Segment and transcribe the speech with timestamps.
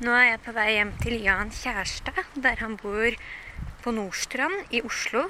[0.00, 3.16] Nå er jeg på vei hjem til Jan Kjærstad, der han bor
[3.84, 5.26] på Nordstrand i Oslo.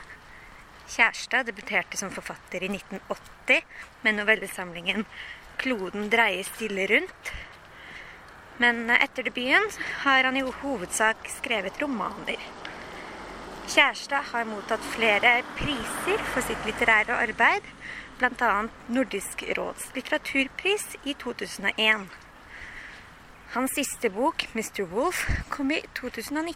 [0.93, 3.67] Kjærstad debuterte som forfatter i 1980
[4.05, 5.09] med novellesamlingen
[5.59, 7.33] 'Kloden dreier stille rundt'.
[8.63, 9.75] Men etter debuten
[10.05, 12.39] har han i hovedsak skrevet romaner.
[13.67, 17.67] Kjærstad har mottatt flere priser for sitt litterære arbeid,
[18.23, 18.55] bl.a.
[18.87, 22.20] Nordisk råds litteraturpris i 2001.
[23.55, 24.85] Hans siste bok, 'Mr.
[24.93, 26.55] Wolf', kom i 2019.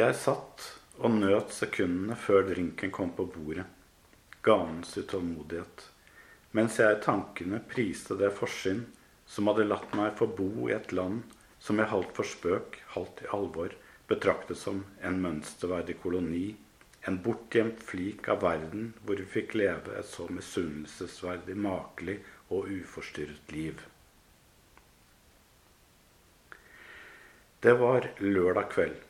[0.00, 0.62] Jeg satt
[1.04, 3.66] og nøt sekundene før drinken kom på bordet,
[4.46, 5.82] ganens utålmodighet,
[6.56, 8.86] mens jeg i tankene priste det forsyn
[9.28, 13.20] som hadde latt meg få bo i et land som jeg halvt for spøk, halvt
[13.26, 13.74] i alvor
[14.08, 16.46] betraktet som en mønsterverdig koloni,
[17.04, 22.16] en bortgjemt flik av verden hvor vi fikk leve et så misunnelsesverdig makelig
[22.48, 23.84] og uforstyrret liv.
[27.60, 29.06] Det var lørdag kveld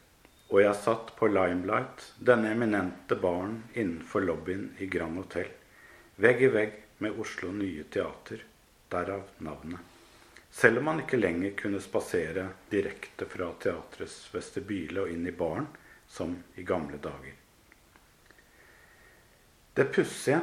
[0.50, 5.46] og jeg satt på Limelight, denne eminente baren innenfor lobbyen i Grand Hotel,
[6.18, 8.42] vegg i vegg med Oslo Nye Teater,
[8.90, 9.78] derav navnet.
[10.50, 15.70] Selv om man ikke lenger kunne spasere direkte fra teatrets vestibyle og inn i baren,
[16.10, 17.36] som i gamle dager.
[19.78, 20.40] Det pussige,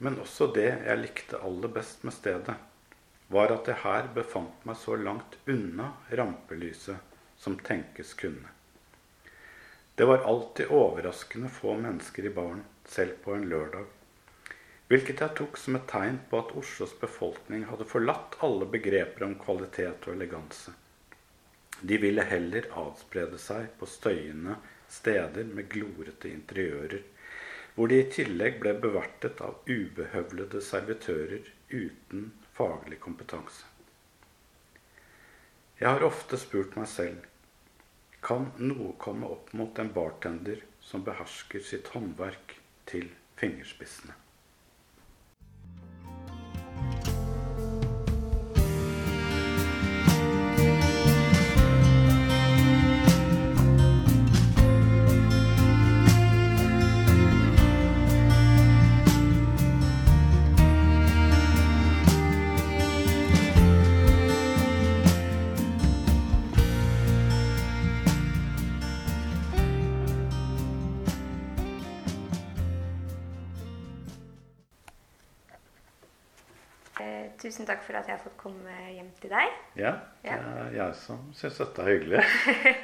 [0.00, 2.56] men også det jeg likte aller best med stedet,
[3.28, 6.96] var at jeg her befant meg så langt unna rampelyset
[7.36, 8.48] som tenkes kunne.
[9.94, 13.84] Det var alltid overraskende få mennesker i baren, selv på en lørdag.
[14.90, 19.36] Hvilket jeg tok som et tegn på at Oslos befolkning hadde forlatt alle begreper om
[19.38, 20.74] kvalitet og eleganse.
[21.80, 24.56] De ville heller adsprede seg på støyende
[24.90, 27.04] steder med glorete interiører,
[27.74, 33.62] hvor de i tillegg ble bevertet av ubehøvlede servitører uten faglig kompetanse.
[35.78, 37.30] Jeg har ofte spurt meg selv
[38.24, 42.56] kan noe komme opp mot en bartender som behersker sitt håndverk
[42.88, 44.16] til fingerspissene.
[77.54, 79.50] Tusen takk for at jeg har fått komme hjem til deg.
[79.78, 79.92] Ja,
[80.24, 80.38] det Ja.
[80.64, 82.24] er jeg som syns dette er hyggelig.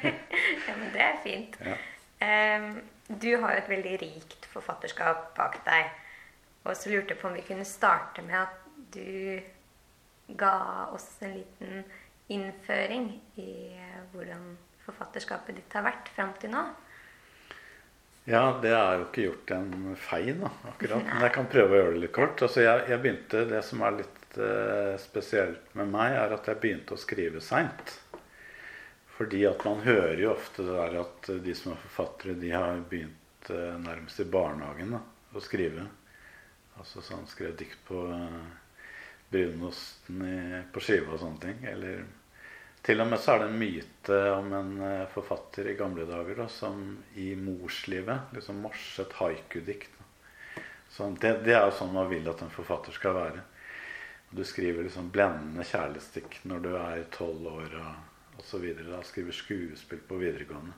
[0.67, 1.57] Ja, men det er fint.
[1.59, 1.75] Ja.
[3.11, 5.89] Du har jo et veldig rikt forfatterskap bak deg.
[6.63, 8.55] Og så lurte jeg på om vi kunne starte med at
[8.93, 9.41] du
[10.37, 10.53] ga
[10.93, 11.83] oss en liten
[12.31, 13.09] innføring
[13.41, 13.75] i
[14.13, 14.53] hvordan
[14.85, 16.63] forfatterskapet ditt har vært fram til nå.
[18.29, 21.03] Ja, det er jo ikke gjort en feil, da, akkurat.
[21.11, 22.41] Men jeg kan prøve å gjøre det litt kort.
[22.45, 26.61] Altså, jeg, jeg begynte, Det som er litt eh, spesielt med meg, er at jeg
[26.61, 27.97] begynte å skrive seint.
[29.17, 32.79] Fordi at man hører jo ofte det der at de som er forfattere, de har
[32.89, 35.01] begynt eh, nærmest i barnehagen da,
[35.35, 35.85] å skrive.
[36.79, 38.39] Altså så han skrev dikt på eh,
[39.29, 40.39] brunosten i,
[40.73, 41.61] på skiva og sånne ting.
[41.69, 42.01] Eller
[42.81, 46.41] til og med så er det en myte om en eh, forfatter i gamle dager
[46.41, 46.81] da, som
[47.13, 49.99] i morslivet liksom morset haiku-dikt.
[51.21, 53.43] Det, det er jo sånn man vil at en forfatter skal være.
[54.31, 58.67] Du skriver liksom blendende kjærlighetsdikt når du er tolv år og osv.
[59.03, 60.77] Skriver skuespill på videregående.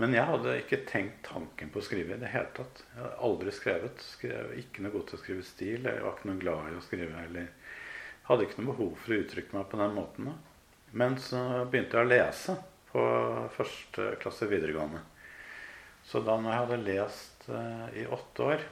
[0.00, 2.82] Men jeg hadde ikke tenkt tanken på å skrive i det hele tatt.
[2.92, 4.04] Jeg hadde aldri skrevet.
[4.04, 5.88] Skrev ikke noe godt til å skrive stil.
[5.88, 7.24] Jeg var ikke noe glad i å skrive.
[7.24, 7.50] Eller
[8.28, 10.30] hadde ikke noe behov for å uttrykke meg på den måten.
[10.30, 10.36] da.
[11.02, 12.56] Men så begynte jeg å lese
[12.90, 13.02] på
[13.56, 15.02] første klasse videregående.
[16.04, 18.64] Så da når jeg hadde lest uh, i åtte år,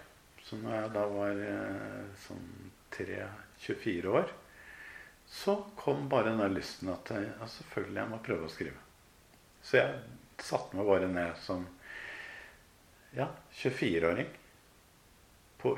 [0.47, 2.49] så når jeg da var uh, sånn
[2.95, 3.21] tre,
[3.59, 4.33] 24 år,
[5.29, 8.81] så kom bare den lysten at jeg, ja, selvfølgelig jeg må prøve å skrive.
[9.63, 9.99] Så jeg
[10.41, 11.67] satte meg bare ned som
[13.17, 13.29] ja,
[13.61, 14.31] 24-åring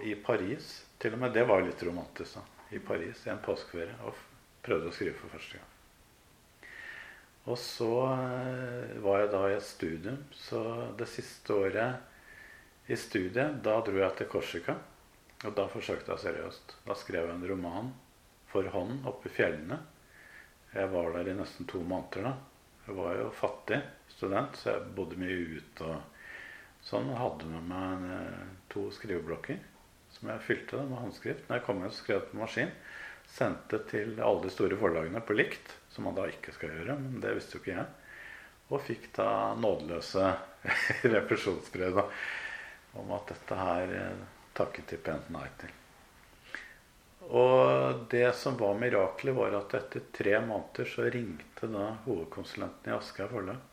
[0.05, 0.71] i Paris.
[1.01, 2.37] Til og med det var litt romantisk.
[2.37, 3.97] da, I Paris i en påskeferie.
[4.05, 4.15] Og
[4.63, 5.67] prøvde å skrive for første gang.
[7.49, 10.23] Og så eh, var jeg da i et studium.
[10.37, 10.63] Så
[10.99, 14.77] det siste året i studiet, da dro jeg til Korsika.
[15.47, 16.77] Og da forsøkte jeg seriøst.
[16.85, 17.91] Da skrev jeg en roman
[18.51, 19.79] for hånd oppe i fjellene.
[20.75, 22.33] Jeg var der i nesten to måneder da.
[22.87, 26.01] Jeg var jo fattig student, så jeg bodde mye ute og
[26.85, 27.09] sånn.
[27.13, 29.61] Og hadde med meg eh, to skriveblokker
[30.17, 31.47] som jeg fylte med håndskrift.
[31.49, 32.75] Når jeg kom hjem, skrev jeg på maskin.
[33.31, 36.99] Sendte til alle de store forlagene på likt, som man da ikke skal gjøre.
[36.99, 37.87] Men det visste jo ikke jeg.
[38.71, 40.27] Og fikk da nådeløse
[41.15, 42.05] refusjonsbrev da,
[43.01, 44.29] om at dette her eh,
[44.61, 45.73] takket de pent nei til.
[47.31, 52.97] Og det som var miraklet, var at etter tre måneder så ringte da hovedkonsulenten i
[52.97, 53.67] Aschehoug forlag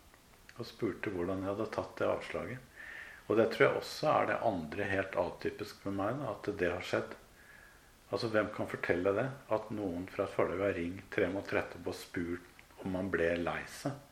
[0.57, 2.73] og spurte hvordan jeg hadde tatt det avslaget.
[3.27, 6.85] Og det tror jeg også er det andre helt atypisk med meg, at det har
[6.85, 7.15] skjedd.
[8.07, 9.27] Altså Hvem kan fortelle det?
[9.53, 13.33] At noen fra et forlag har ringt tre måneder etterpå og spurt om man ble
[13.41, 14.03] lei seg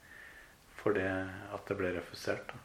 [0.85, 2.51] for det at det ble refusert.
[2.51, 2.64] da.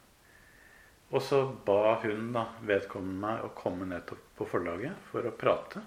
[1.11, 5.83] Og så ba hun da, vedkommende meg å komme ned på forlaget for å prate.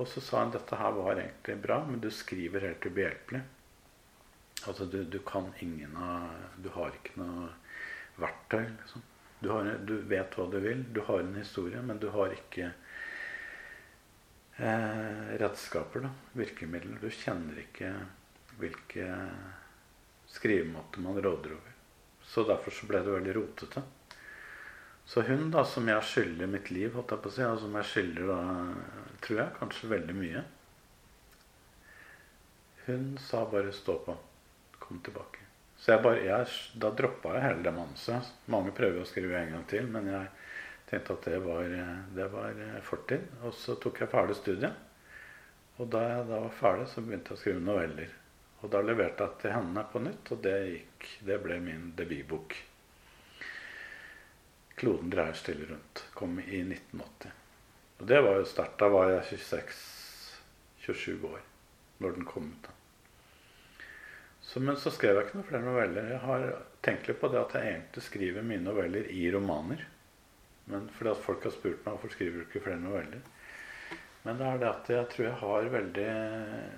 [0.00, 3.42] Og så sa hun dette her var egentlig bra, men du skriver helt ubehjelpelig.
[4.66, 6.28] Altså du, du kan ingen av
[6.62, 7.48] Du har ikke noe
[8.20, 9.02] verktøy, liksom.
[9.42, 12.68] Du, har, du, vet hva du vil, du har en historie, men du har ikke
[14.62, 17.00] eh, redskaper, da, virkemidler.
[17.02, 17.90] Du kjenner ikke
[18.60, 19.08] hvilke
[20.30, 21.74] skrivemåter man råder over.
[22.22, 23.82] Så derfor så ble det veldig rotete.
[25.04, 27.78] Så hun, da, som jeg skylder mitt liv, holdt jeg på å si, og som
[27.80, 28.40] jeg skylder da,
[29.24, 30.44] tror jeg, kanskje veldig mye
[32.86, 34.16] Hun sa bare 'stå på'.
[34.78, 35.38] Kom tilbake.
[35.76, 38.32] Så jeg bare, jeg, da droppa jeg hele det manuset.
[38.46, 40.26] Mange prøver å skrive en gang til, men jeg
[40.90, 41.76] tenkte at det var,
[42.16, 43.28] det var fortid.
[43.42, 44.72] Og så tok jeg ferdig studiet.
[45.78, 48.10] Og da jeg da var ferdig, så begynte jeg å skrive noveller.
[48.62, 52.58] Og da leverte jeg til henne på nytt, og det, gikk, det ble min debutbok.
[54.76, 57.32] 'Kloden dreier stille rundt' kom i 1980.
[57.98, 58.78] Og det var jo sterkt.
[58.80, 61.42] Da var jeg 26-27 år
[62.02, 62.70] når den kom ut.
[64.42, 66.08] Så, men så skrev jeg ikke noen flere noveller.
[66.10, 66.46] Jeg har
[66.82, 69.84] tenkt litt på det at jeg egentlig skriver mine noveller i romaner.
[70.72, 73.22] Men fordi at folk har spurt meg hvorfor skriver du ikke flere noveller.
[74.26, 76.10] Men det er det at jeg tror jeg har veldig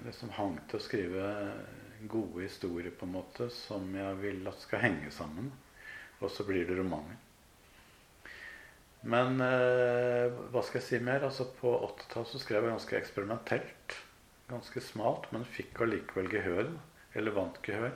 [0.06, 1.32] liksom, hang til å skrive
[2.08, 5.50] gode historier på en måte som jeg vil at skal henge sammen.
[6.20, 7.23] Og så blir det romaner.
[9.04, 11.26] Men eh, hva skal jeg si mer?
[11.26, 13.96] Altså På 80-tallet skrev jeg ganske eksperimentelt.
[14.48, 16.72] Ganske smalt, men fikk allikevel gehør.
[17.14, 17.92] Eller vant gehør.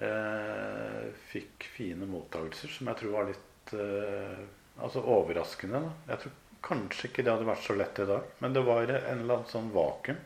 [0.00, 4.38] Eh, fikk fine mottakelser som jeg tror var litt eh,
[4.80, 5.82] altså overraskende.
[5.84, 5.90] Da.
[6.12, 8.94] Jeg tror kanskje ikke det hadde vært så lett i dag, men det var en
[8.94, 10.22] eller annen sånn vakuum.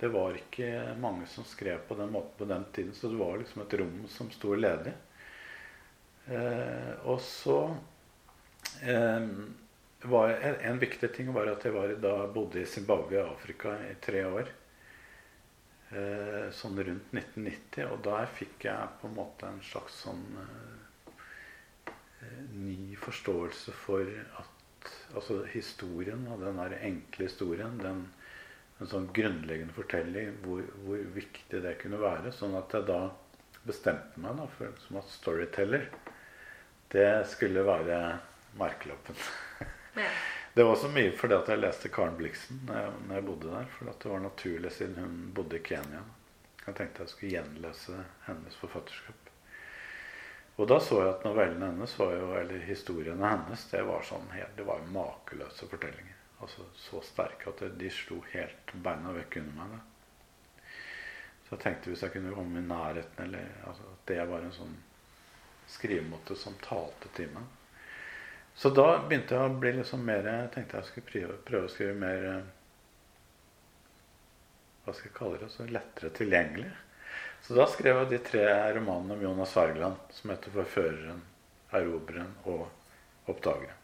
[0.00, 3.36] Det var ikke mange som skrev på den måten på den tiden, så det var
[3.36, 4.94] liksom et rom som sto ledig.
[6.30, 7.58] Eh, og så
[10.02, 13.94] var en, viktig ting var at jeg var, da bodde i Zimbabwe i Afrika i
[14.00, 14.48] tre år
[15.92, 17.90] eh, sånn rundt 1990.
[17.90, 21.10] Og der fikk jeg på en måte en slags sånn eh,
[22.54, 24.08] ny forståelse for
[24.40, 24.56] at
[25.14, 28.06] altså historien, og den der enkle historien, den,
[28.80, 32.32] en sånn grunnleggende fortelling, hvor, hvor, viktig det kunne være.
[32.32, 33.02] Sånn at jeg da
[33.66, 35.90] bestemte meg da, for, som at storyteller,
[36.90, 37.98] det skulle være
[38.58, 39.16] merkelappen.
[39.94, 40.10] Ja.
[40.54, 43.50] Det var også mye fordi at jeg leste Karen Blixen når jeg, når jeg bodde
[43.52, 43.68] der.
[43.76, 46.00] For det var naturlig siden hun bodde i Kenya.
[46.64, 49.28] Jeg tenkte jeg skulle gjenlese hennes forfatterskap.
[50.60, 54.26] Og da så jeg at novellene hennes, var jo, eller historiene hennes, det var sånn
[54.34, 56.18] helt, det var jo makeløse fortellinger.
[56.42, 59.78] Altså Så sterke at de slo helt beina vekk under meg.
[59.78, 60.66] Da.
[61.46, 64.58] Så jeg tenkte hvis jeg kunne komme i nærheten, eller altså, at det var en
[64.58, 64.76] sånn
[65.70, 67.46] skrivemåte som talte til meg
[68.54, 71.72] så da begynte jeg å bli liksom mer Jeg tenkte jeg skulle prøve, prøve å
[71.72, 72.48] skrive mer eh,
[74.84, 75.50] Hva skal jeg kalle det?
[75.54, 76.70] Så lettere tilgjengelig.
[77.46, 81.22] Så da skrev jeg de tre romanene om Jonas Wergeland, som heter 'Forføreren',
[81.72, 82.66] 'Erobreren' og
[83.26, 83.78] 'Oppdageren'.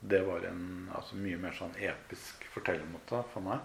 [0.00, 3.64] Det var en altså, mye mer sånn episk fortellermåte for meg.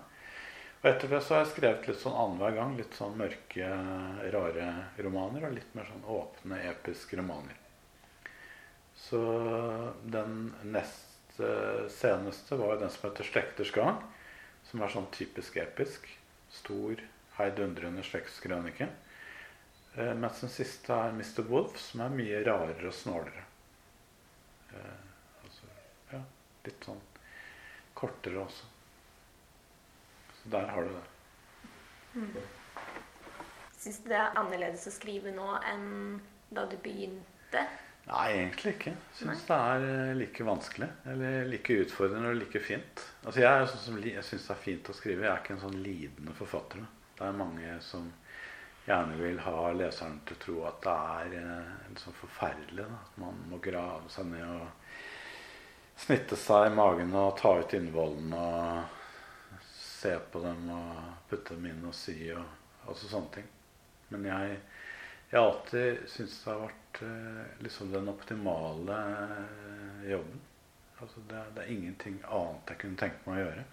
[0.82, 2.78] Og etter det så har jeg skrevet litt sånn annenhver gang.
[2.80, 3.68] Litt sånn mørke,
[4.34, 4.70] rare
[5.06, 7.63] romaner og litt mer sånn åpne, episke romaner.
[9.04, 9.22] Så
[10.04, 11.40] den nest
[11.92, 14.02] seneste var den som heter 'Slekters gang',
[14.64, 16.08] som er sånn typisk episk.
[16.54, 17.02] Stor,
[17.38, 18.88] heidundrende slektskrønike.
[19.96, 21.44] Eh, mens den siste er 'Mr.
[21.50, 23.44] Wolf', som er mye rarere og snålere.
[24.74, 25.02] Eh,
[25.44, 25.70] altså,
[26.12, 26.22] ja,
[26.66, 27.02] litt sånn
[27.94, 28.66] kortere også.
[30.42, 31.04] Så der har du det.
[32.16, 32.38] Mm.
[33.78, 37.68] Syns du det er annerledes å skrive nå enn da du begynte?
[38.04, 38.94] Nei, egentlig ikke.
[39.16, 40.90] Syns det er eh, like vanskelig.
[41.14, 43.06] Eller like utfordrende og like fint.
[43.24, 45.24] Altså Jeg, sånn jeg syns det er fint å skrive.
[45.24, 46.84] Jeg er ikke en sånn lidende forfatter.
[47.14, 48.10] Det er mange som
[48.84, 51.36] gjerne vil ha leseren til å tro at det er
[51.94, 52.84] liksom forferdelig.
[52.84, 53.00] Da.
[53.06, 58.44] At man må grave seg ned og snitte seg i magen og ta ut innvollene
[58.44, 59.64] og
[60.04, 63.46] se på dem og putte dem inn og sy og altså sånne ting.
[64.12, 64.58] Men jeg,
[65.34, 68.98] jeg har alltid syntes det har vært eh, liksom den optimale
[69.50, 70.44] eh, jobben.
[71.02, 73.64] Altså det, det, er ingenting annet jeg kunne tenke meg å gjøre.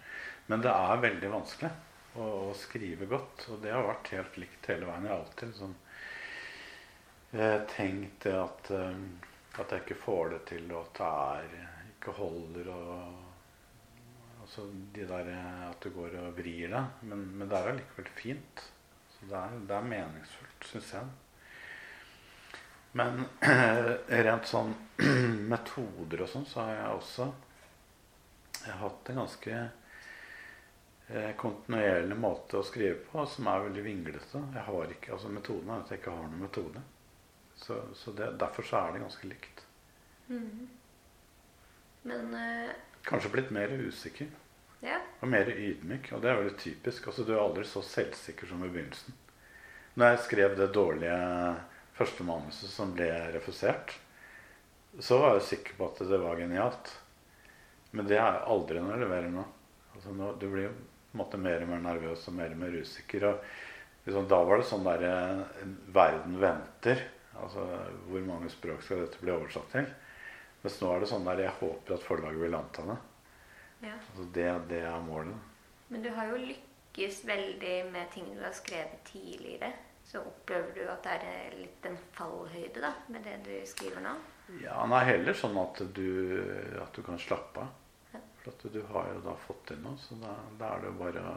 [0.49, 1.71] Men det er veldig vanskelig
[2.15, 3.45] å, å, skrive godt.
[3.53, 5.05] Og det har vært helt likt hele veien.
[5.05, 5.77] Jeg har alltid liksom,
[7.37, 8.73] eh, tenkt det at,
[9.61, 11.57] at jeg ikke får det til, og at det er,
[11.93, 12.73] ikke holder.
[12.73, 15.35] og altså de der
[15.69, 17.01] At du går og vrir deg.
[17.05, 18.69] Men, men det er allikevel fint.
[19.13, 21.19] Så det er, det er meningsfullt, syns jeg.
[22.99, 23.25] Men
[24.27, 24.73] rent sånn
[25.51, 27.31] metoder og sånn, så har jeg også
[28.61, 29.61] jeg har hatt en ganske
[31.13, 34.41] Eh, kontinuerlig måte å skrive på som er veldig vinglete.
[34.55, 36.83] Jeg har ikke, altså Metoden er at jeg ikke har noen metode.
[37.59, 39.63] Så, så det, derfor så er det ganske likt.
[40.29, 40.69] Mm.
[42.07, 42.71] Men uh,
[43.03, 44.29] Kanskje blitt mer usikker.
[44.81, 45.01] Ja.
[45.19, 46.13] Og mer ydmyk.
[46.15, 47.11] Og det er veldig typisk.
[47.11, 49.17] Altså Du er aldri så selvsikker som i begynnelsen.
[49.99, 51.19] Når jeg skrev det dårlige
[51.97, 53.95] første manuset som ble refusert,
[54.99, 56.93] så var jeg sikker på at det var genialt.
[57.91, 59.43] Men det er jeg aldri når jeg leverer nå.
[59.95, 60.73] Altså nå du blir jo
[61.19, 63.27] måte mer og mer nervøs og mer og mer usikker.
[63.27, 65.13] Og liksom, da var det sånn derre
[65.59, 67.03] eh, Verden venter.
[67.41, 67.65] Altså
[68.07, 69.87] hvor mange språk skal dette bli oversatt til?
[70.61, 72.97] Mens nå er det sånn der jeg håper at forlaget vil anta det.
[73.81, 73.95] Ja.
[73.95, 75.47] Altså, det, det er målet.
[75.91, 79.71] Men du har jo lykkes veldig med ting du har skrevet tidligere.
[80.03, 84.15] Så opplever du at det er litt en fallhøyde da, med det du skriver nå?
[84.59, 86.09] Ja, nei, heller sånn at du,
[86.81, 87.77] at du kan slappe av.
[88.41, 90.97] For at du har jo da fått til noe, så da, da, er det jo
[90.97, 91.35] bare å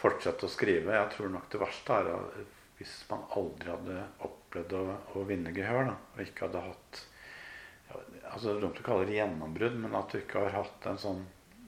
[0.00, 0.96] fortsette å skrive.
[0.96, 4.82] Jeg tror nok det verste er at hvis man aldri hadde opplevd å,
[5.18, 7.04] å vinne gehør, da, og ikke hadde hatt
[8.28, 11.22] altså Dumt å kalle det gjennombrudd, men at du ikke har hatt en sånn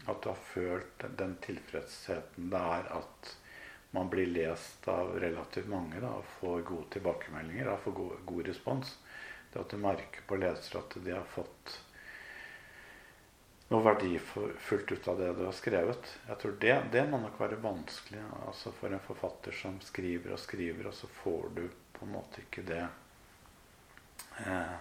[0.05, 3.31] At du har følt den tilfredsheten det er at
[3.91, 8.51] man blir lest av relativt mange da, og får gode tilbakemeldinger, og får god, god
[8.51, 8.97] respons.
[9.53, 11.79] Det at du merker på lesere at de har fått
[13.71, 16.13] noe verdifullt ut av det du har skrevet.
[16.27, 20.43] Jeg tror Det, det må nok være vanskelig altså for en forfatter som skriver og
[20.43, 22.85] skriver, og så får du på en måte ikke det
[24.47, 24.79] eh,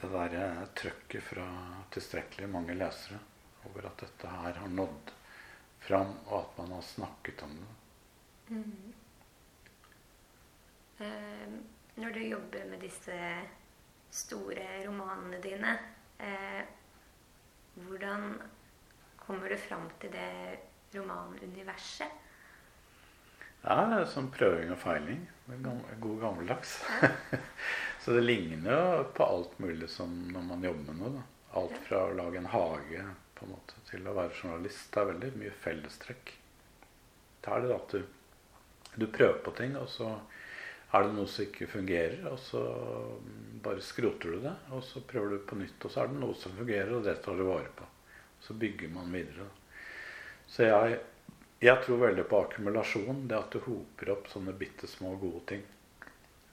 [0.00, 1.46] det derre trøkket fra
[1.94, 3.18] tilstrekkelig mange lesere
[3.66, 5.10] over at dette her har nådd
[5.84, 7.83] fram, og at man har snakket om det.
[8.48, 8.92] Mm.
[10.98, 11.54] Eh,
[11.94, 13.18] når du jobber med disse
[14.14, 15.72] store romanene dine
[16.22, 16.62] eh,
[17.74, 18.36] hvordan
[19.18, 20.60] kommer du fram til det
[20.94, 22.20] romanuniverset?
[23.64, 25.22] Ja, det sånn prøving og feiling.
[25.48, 26.76] God gammeldags.
[27.00, 27.08] Ja.
[28.04, 31.12] så det ligner jo på alt mulig som når man jobber med noe.
[31.16, 31.24] Da.
[31.60, 34.90] Alt fra å lage en hage på en måte, til å være journalist.
[34.92, 36.34] Det er veldig mye fellestrekk.
[37.44, 38.04] Da er det at du,
[38.96, 40.12] du prøver på ting, og så
[40.94, 42.62] er det noe som ikke fungerer, og så
[43.64, 44.54] bare skroter du det.
[44.76, 47.16] Og så prøver du på nytt, og så er det noe som fungerer, og det
[47.24, 47.88] tar du vare på.
[48.44, 49.48] Så bygger man videre.
[50.46, 50.98] Så jeg,
[51.64, 53.24] jeg tror veldig på akkumulasjon.
[53.30, 55.64] Det at du hoper opp sånne bitte små gode ting.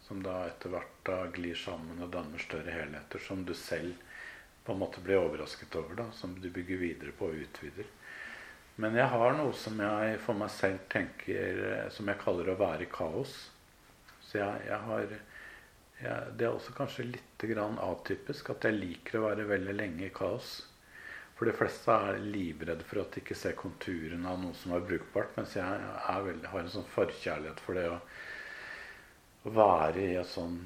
[0.08, 3.22] Som da etter hvert da glir sammen og danner større helheter.
[3.22, 3.94] Som du selv
[4.66, 6.00] på en måte blir overrasket over.
[6.00, 7.92] da, Som du bygger videre på og utvider.
[8.80, 12.88] Men jeg har noe som jeg for meg selv tenker som jeg kaller å være
[12.88, 13.34] i kaos.
[14.24, 15.06] Så jeg, jeg har
[16.02, 17.46] jeg, Det er også kanskje litt
[17.84, 20.62] atypisk at jeg liker å være veldig lenge i kaos.
[21.36, 24.84] For de fleste er livredde for at de ikke ser konturene av noe som er
[24.86, 25.34] brukbart.
[25.38, 25.66] Mens jeg
[26.28, 27.98] veldig, har en sånn forkjærlighet for det å
[29.58, 30.60] være i et sånn,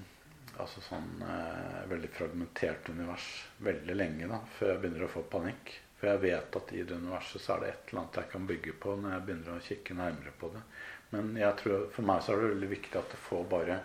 [0.60, 3.30] altså sånn eh, veldig fragmentert univers
[3.64, 5.72] veldig lenge da, før jeg begynner å få panikk.
[6.06, 8.44] For jeg vet at i det universet så er det et eller annet jeg kan
[8.46, 10.60] bygge på når jeg begynner å kikke nærmere på det.
[11.16, 13.78] Men jeg tror, for meg så er det veldig viktig at det får bare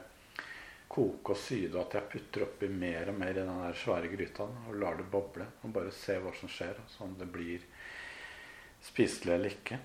[0.92, 4.10] koke og syde, og at jeg putter oppi mer og mer i den der svære
[4.12, 5.46] gryta og lar det boble.
[5.64, 7.64] Og bare se hva som skjer, altså om det blir
[8.84, 9.78] spiselig eller ikke.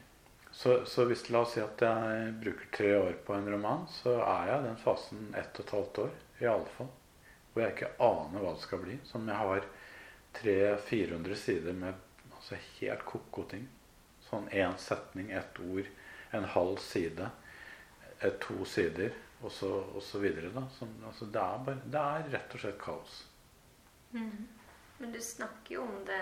[0.51, 4.18] Så, så, hvis la oss si at jeg bruker tre år på en roman, så
[4.18, 6.12] er jeg i den fasen ett og et halvt år,
[6.44, 6.92] i alle fall.
[7.54, 9.00] Hvor jeg ikke aner hva det skal bli.
[9.08, 9.70] Som jeg har
[10.42, 12.05] 300-400 sider med
[12.46, 13.66] altså helt ko-ko ting.
[14.30, 15.88] Sånn én setning, ett ord
[16.36, 17.30] en halv side
[18.20, 20.52] eh, to sider, og så, og så videre.
[20.54, 20.66] Da.
[20.78, 23.18] Sånn, altså, det, er bare, det er rett og slett kaos.
[24.12, 24.46] Mm.
[24.98, 26.22] Men du snakker jo om det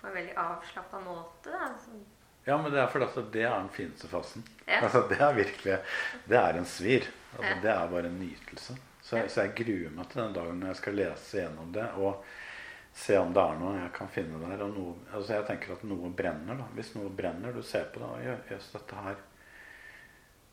[0.00, 1.52] på en veldig avslappa måte.
[1.52, 1.70] Da.
[1.82, 2.02] Så
[2.46, 4.44] Ja, men det er fordi altså, det er den fineste fasen.
[4.66, 4.82] Ja.
[4.82, 5.78] Altså, det er virkelig
[6.26, 7.06] Det er en svir.
[7.36, 7.60] Altså, Ja.
[7.62, 8.76] Det er bare en nytelse.
[9.02, 12.24] Så, så jeg gruer meg til den dagen når jeg skal lese gjennom det og
[12.96, 14.66] se om det er noe jeg kan finne der.
[14.72, 16.58] Noe, altså jeg tenker at noe brenner.
[16.58, 19.24] da Hvis noe brenner, du ser på det og jøss, dette her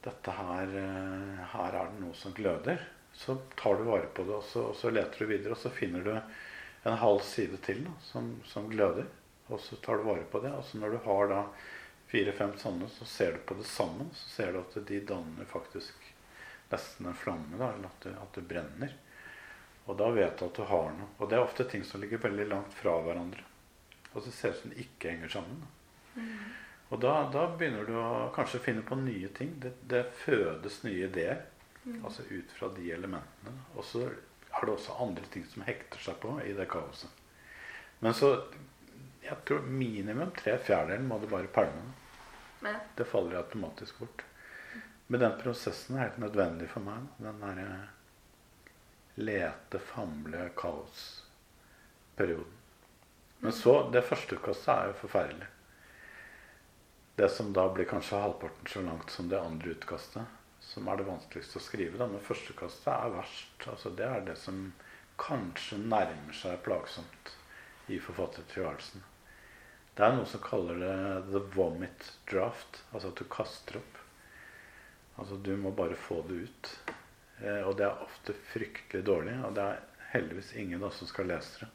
[0.04, 2.82] dette her, eh, her er det noe som gløder.
[3.14, 5.72] Så tar du vare på det, og så, og så leter du videre, og så
[5.72, 9.08] finner du en halv side til da, som, som gløder.
[9.48, 10.52] Og så tar du vare på det.
[10.52, 11.44] Og så når du har da
[12.12, 14.12] fire-fem sånne, så ser du på det sammen.
[14.18, 16.12] Så ser du at de danner faktisk
[16.74, 18.96] nesten en flamme, da, eller at det, at det brenner.
[19.86, 21.10] Og da vet du at du har noe.
[21.20, 23.44] Og det er ofte ting som ligger veldig langt fra hverandre.
[24.14, 25.64] Og så ser det ut som de ikke henger sammen.
[26.16, 26.44] Mm.
[26.94, 29.56] Og da, da begynner du å kanskje finne på nye ting.
[29.60, 31.42] Det, det fødes nye ideer.
[32.04, 33.56] Altså ut fra de elementene.
[33.76, 34.06] Og så
[34.54, 37.10] har det også andre ting som hekter seg på i det kaoset.
[38.00, 38.36] Men så
[39.24, 41.84] jeg tror minimum tre fjerdedeler må du bare pælme.
[42.64, 42.76] ja.
[42.96, 44.24] Det faller automatisk bort.
[45.08, 47.08] Men den prosessen er helt nødvendig for meg.
[47.18, 47.68] Den derre
[49.16, 52.60] lete, famle, kaosperioden.
[53.40, 55.48] Men så Det første utkastet er jo forferdelig.
[57.16, 60.24] Det som da blir kanskje halvparten så langt som det andre utkastet,
[60.60, 62.00] som er det vanskeligste å skrive.
[62.00, 62.08] Da.
[62.08, 63.68] Men førsteutkastet er verst.
[63.68, 64.64] Altså, det er det som
[65.22, 67.36] kanskje nærmer seg plagsomt
[67.92, 69.04] i forfattertilværelsen.
[69.94, 70.96] Det er noe som kaller det
[71.30, 72.82] 'the vomit draft'.
[72.94, 74.00] Altså at du kaster opp.
[75.18, 76.72] Altså Du må bare få det ut.
[77.44, 79.38] Eh, og det er ofte fryktelig dårlig.
[79.48, 81.72] Og det er heldigvis ingen som skal lese det.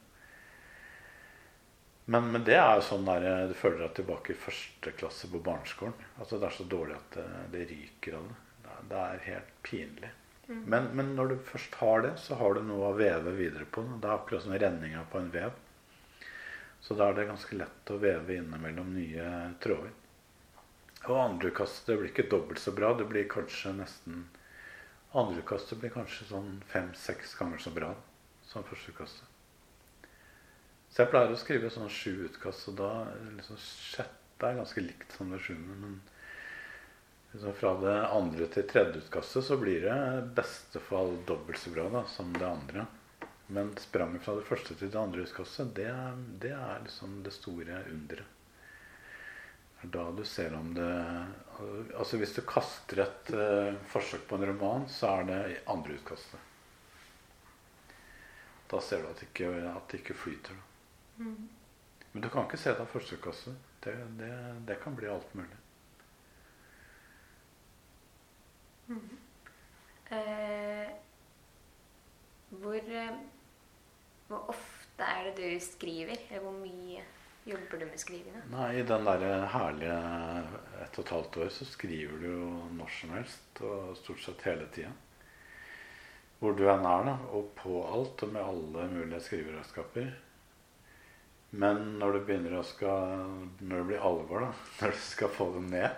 [2.09, 5.29] Men, men det er jo sånn der eh, du føler deg tilbake i første klasse
[5.29, 5.97] på barneskolen.
[6.17, 8.39] Altså Det er så dårlig at det, det ryker av det.
[8.89, 10.11] Det er, helt pinlig.
[10.49, 13.83] Men, men når du først har det, så har du noe å veve videre på.
[14.01, 15.57] Det er akkurat som renninga på en vev.
[16.81, 19.27] Så da er det ganske lett å veve innimellom nye
[19.61, 19.93] tråder.
[21.09, 22.95] Og andreutkastet blir ikke dobbelt så bra.
[22.97, 24.25] Det blir kanskje nesten
[25.17, 27.95] Andreutkastet blir kanskje sånn fem-seks ganger så bra
[28.45, 29.25] som første kastet.
[30.89, 32.91] Så jeg pleier å skrive sånn sju utkast, og da
[33.37, 35.77] liksom sjette er ganske likt som det sjuende.
[35.81, 35.99] Men
[37.33, 41.73] liksom fra det andre til tredje utkastet så blir det i beste fall dobbelt så
[41.73, 42.87] bra da, som det andre.
[43.49, 45.93] Men spranget fra det første til det andre utkastet, det,
[46.45, 48.38] det er liksom det store underet.
[49.79, 50.89] Det er da du ser om det
[51.99, 56.39] Altså Hvis du kaster et uh, forsøk på en roman, så er det andre utkastet.
[58.71, 60.59] Da ser du at det ikke, at det ikke flyter.
[61.17, 61.49] Mm.
[62.13, 63.59] Men du kan ikke se det av første utkastet.
[63.83, 64.31] Det, det,
[64.69, 65.59] det kan bli alt mulig.
[70.11, 70.89] Eh,
[72.49, 73.19] hvor, eh,
[74.29, 76.17] hvor ofte er det du skriver?
[76.31, 77.03] Eller hvor mye
[77.49, 78.45] jobber du med skrivinga?
[78.53, 79.99] Nei, I den der herlige
[80.85, 84.47] ett og et halvt år så skriver du jo når som helst, og stort sett
[84.49, 84.93] hele tida.
[86.39, 90.13] Hvor du enn er, da, og på alt, og med alle mulige skriveredskaper.
[91.51, 93.23] Men når du begynner å skal
[93.65, 94.51] Når det blir alvor, da,
[94.83, 95.89] når du skal få dem ned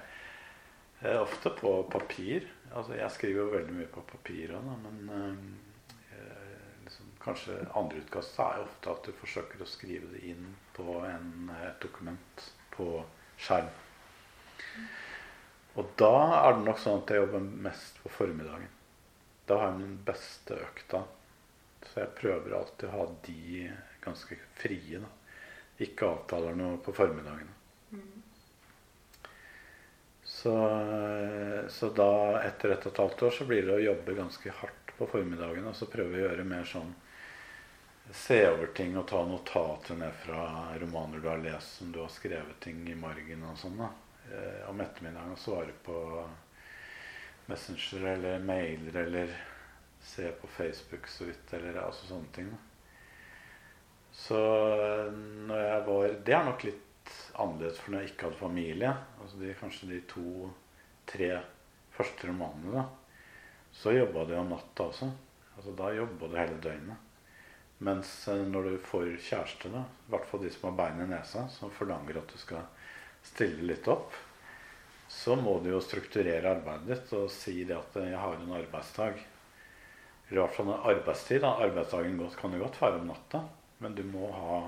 [1.02, 2.46] eh, Ofte på papir.
[2.70, 5.69] Altså, jeg skriver jo veldig mye på papir òg, men eh,
[7.24, 11.80] kanskje andreutkastet er jo ofte at du forsøker å skrive det inn på en, et
[11.82, 12.88] dokument på
[13.40, 13.70] skjerm.
[15.78, 18.68] Og da er det nok sånn at jeg jobber mest på formiddagen.
[19.46, 21.04] Da har jeg min beste økta.
[21.86, 23.68] Så jeg prøver alltid å ha de
[24.04, 25.00] ganske frie.
[25.00, 25.08] da.
[25.80, 27.48] Ikke avtaler noe på formiddagen.
[30.30, 30.52] Så,
[31.68, 32.10] så da,
[32.44, 35.66] etter et og et halvt år, så blir det å jobbe ganske hardt på formiddagen.
[35.66, 36.92] Og så prøve å gjøre mer sånn
[38.12, 40.44] Se over ting og ta notater ned fra
[40.80, 43.76] romaner du har lest, som du har skrevet ting i margen og sånn.
[43.78, 43.90] da.
[44.30, 45.96] Eh, om ettermiddagen og svare på
[47.50, 49.34] Messenger eller mailer eller
[50.02, 52.50] se på Facebook så vidt, eller altså sånne ting.
[52.50, 52.58] da.
[54.12, 54.38] Så
[55.46, 58.94] når jeg var Det er nok litt annerledes for når jeg ikke hadde familie.
[59.20, 61.30] Altså de, kanskje de to-tre
[61.94, 62.88] første romanene, da.
[63.72, 65.12] Så jobba du om natta også.
[65.56, 67.06] Altså Da jobba du hele døgnet.
[67.80, 71.46] Mens eh, når du får kjæreste, i hvert fall de som har bein i nesa,
[71.48, 72.66] som forlanger at du skal
[73.24, 74.12] stille litt opp,
[75.10, 78.52] så må du jo strukturere arbeidet ditt og si det at eh, jeg har en
[78.60, 79.22] arbeidsdag.
[80.30, 81.40] I hvert fall en arbeidstid.
[81.42, 81.56] Da.
[81.64, 83.42] Arbeidsdagen kan jo godt være om natta,
[83.82, 84.60] men du må, ha,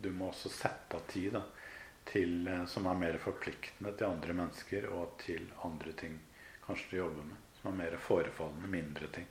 [0.00, 1.42] du må også sette av tid da,
[2.08, 6.18] til, eh, som er mer forpliktende til andre mennesker og til andre ting.
[6.66, 7.42] kanskje du jobber med.
[7.58, 9.26] Som er mer forefallende, mindre ting.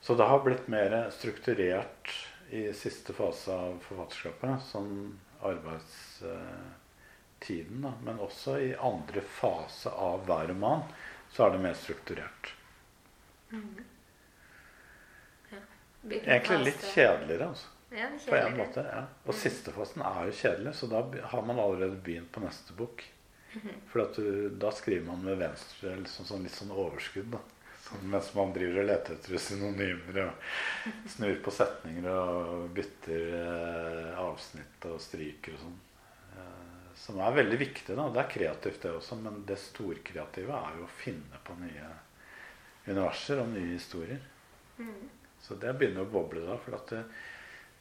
[0.00, 2.08] Så det har blitt mer strukturert
[2.50, 7.82] i siste fase av forfatterskapet, sånn arbeidstiden.
[7.84, 7.92] Da.
[8.06, 10.82] Men også i andre fase av hver roman
[11.32, 12.52] så er det mer strukturert.
[13.52, 13.84] Mm.
[15.50, 15.58] Ja.
[16.08, 17.66] Egentlig litt kjedeligere, altså.
[17.90, 19.04] Ja, På en måte, ja.
[19.24, 19.38] Og Mm.
[19.40, 23.04] siste fasen er jo kjedelig, så da har man allerede begynt på neste bok.
[23.88, 27.30] For du, da skriver man med venstre liksom sånn, litt sånn overskudd.
[27.32, 27.38] da.
[28.02, 34.88] Mens man driver og leter etter synonymer og snur på setninger og bytter eh, avsnitt
[34.90, 35.78] og stryker og sånn.
[36.36, 37.96] Eh, som er veldig viktig.
[37.96, 38.08] da.
[38.12, 41.92] Det er kreativt, det også, men det storkreative er jo å finne på nye
[42.88, 44.20] universer og nye historier.
[44.78, 45.08] Mm.
[45.40, 46.58] Så det begynner å boble da.
[46.60, 47.04] For det,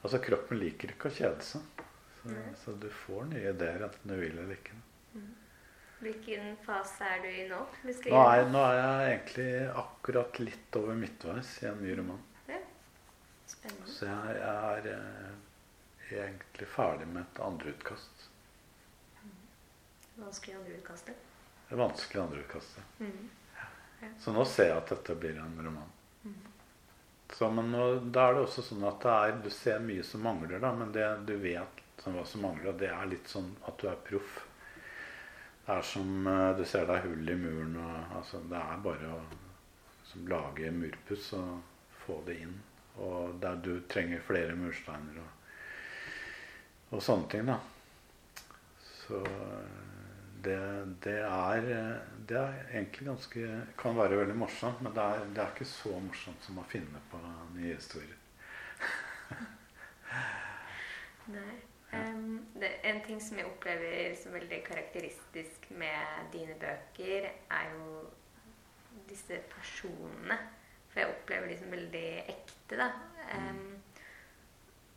[0.03, 1.83] altså kroppen liker ikke å kjede seg.
[2.21, 4.77] Så, så du får nye ideer enten du vil eller ikke.
[5.99, 7.59] Hvilken fase er du i nå?
[7.83, 9.49] Nå er, nå er jeg egentlig
[9.81, 12.19] akkurat litt over midtveis i en ny roman.
[12.47, 12.59] Ja.
[13.49, 13.89] Spennende.
[13.89, 18.27] Så jeg, jeg er eh, egentlig ferdig med et andreutkast.
[20.17, 21.25] Vanskelig andreutkastet.
[21.67, 22.83] Det er vanskelig andreutkastet.
[22.99, 23.29] Mm.
[24.21, 25.93] Så nå ser jeg at dette blir en roman.
[27.33, 30.23] Så, men nå, da er det også sånn at det er, du ser mye som
[30.23, 33.81] mangler, da, men det du vet som hva som mangler, det er litt sånn at
[33.81, 34.37] du er proff.
[35.67, 37.75] Er som eh, du ser det er hull i muren.
[37.81, 39.19] Og, altså, det er bare å
[40.07, 41.59] som, lage murpuss og
[42.05, 42.55] få det inn.
[43.03, 45.29] Og der du trenger flere mursteiner og,
[46.95, 47.57] og sånne ting, da.
[48.87, 49.75] Så eh,
[50.47, 50.59] det,
[51.03, 51.97] det, er, eh,
[52.29, 53.41] det er egentlig ganske
[53.77, 56.99] Kan være veldig morsomt, men det er, det er ikke så morsomt som å finne
[57.11, 57.19] på
[57.57, 58.15] nye historier.
[61.35, 61.66] Nei.
[61.95, 68.01] Em, det, en ting som jeg opplever som veldig karakteristisk med dine bøker, er jo
[69.07, 70.39] disse personene.
[70.91, 72.91] For jeg opplever de som veldig ekte, da.
[73.37, 73.77] Um,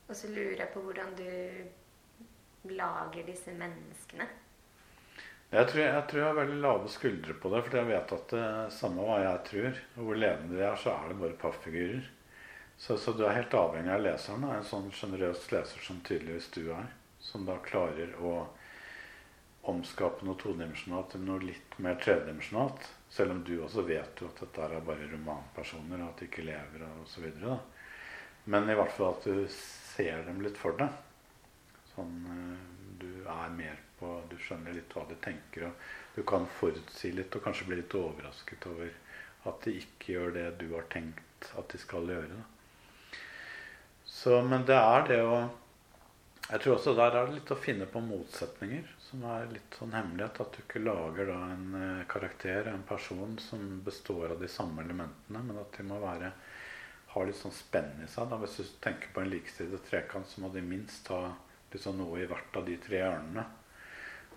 [0.09, 4.27] og så lurer jeg på hvordan du lager disse menneskene.
[5.51, 8.33] Jeg tror jeg, tror jeg har veldig lave skuldre på det, for jeg vet at
[8.35, 12.05] det, samme hva jeg tror, og hvor levende de er, så er det bare pappfigurer.
[12.81, 14.47] Så, så du er helt avhengig av leseren.
[14.47, 16.87] da, En sånn sjenerøs leser som tydeligvis du er.
[17.21, 18.33] Som da klarer å
[19.69, 22.87] omskape noe todimensjonalt til noe litt mer tredimensjonalt.
[23.13, 26.47] Selv om du også vet jo at dette er bare romanpersoner, og at de ikke
[26.47, 27.27] lever osv.
[28.49, 30.95] Men i hvert fall at du ser dem litt for deg.
[31.93, 32.63] Sånn, eh,
[33.03, 37.35] du er mer på Du skjønner litt hva de tenker, og du kan forutsi litt
[37.37, 38.89] og kanskje bli litt overrasket over
[39.51, 42.39] at de ikke gjør det du har tenkt at de skal gjøre.
[42.39, 42.60] Da.
[44.21, 45.37] Så, men det er det å
[46.51, 49.93] Jeg tror også der er det litt å finne på motsetninger, som er litt sånn
[49.95, 50.41] hemmelighet.
[50.43, 54.83] At du ikke lager da en eh, karakter, en person, som består av de samme
[54.83, 56.33] elementene, men at de må være
[57.13, 58.29] ha litt sånn spenn i seg.
[58.33, 58.39] Da.
[58.43, 61.23] Hvis du tenker på en likestilt trekant, så må de minst ha
[61.79, 63.47] sånn noe i hvert av de tre hjørnene.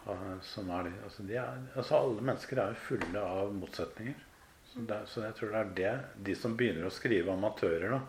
[0.03, 4.21] Uh, som er altså, de er, altså alle mennesker er jo fulle av motsetninger.
[4.69, 7.99] Så, det, så jeg tror det er det De som begynner å skrive amatører, da,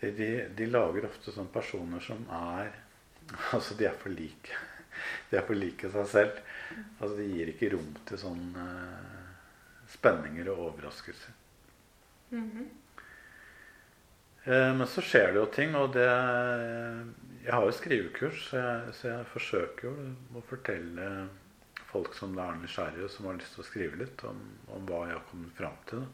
[0.00, 2.74] de, de, de lager ofte sånne personer som er
[3.56, 4.58] Altså, de er for like.
[5.30, 6.40] De er for like seg selv.
[7.00, 9.32] Altså, de gir ikke rom til sånne uh,
[9.90, 11.34] spenninger og overraskelser.
[12.30, 12.68] Mm -hmm.
[14.46, 16.06] uh, Men så skjer det jo ting, og det
[17.44, 21.28] Jeg har jo skrivekurs, så jeg, så jeg forsøker jo å fortelle
[21.86, 25.14] folk som er nysgjerrige, som har lyst til å skrive litt, om, om hva jeg
[25.14, 25.98] har kommet fram til.
[25.98, 26.06] da.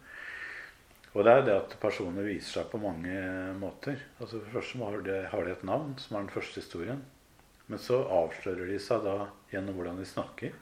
[1.13, 3.13] Og det er det at personer viser seg på mange
[3.61, 3.99] måter.
[4.17, 4.93] Altså For det første
[5.29, 7.03] har de, et navn, som er den første historien.
[7.69, 10.57] Men så avslører de seg da gjennom hvordan de snakker.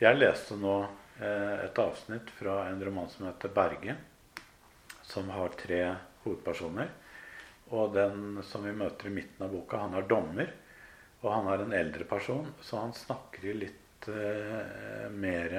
[0.00, 3.98] Jeg leste nå eh, et avsnitt fra en roman som heter 'Berge',
[5.02, 5.82] som har tre
[6.22, 6.94] hovedpersoner.
[7.74, 10.54] Og den som vi møter i midten av boka, han er dommer.
[11.20, 15.58] Og han er en eldre person, så han snakker litt eh, mer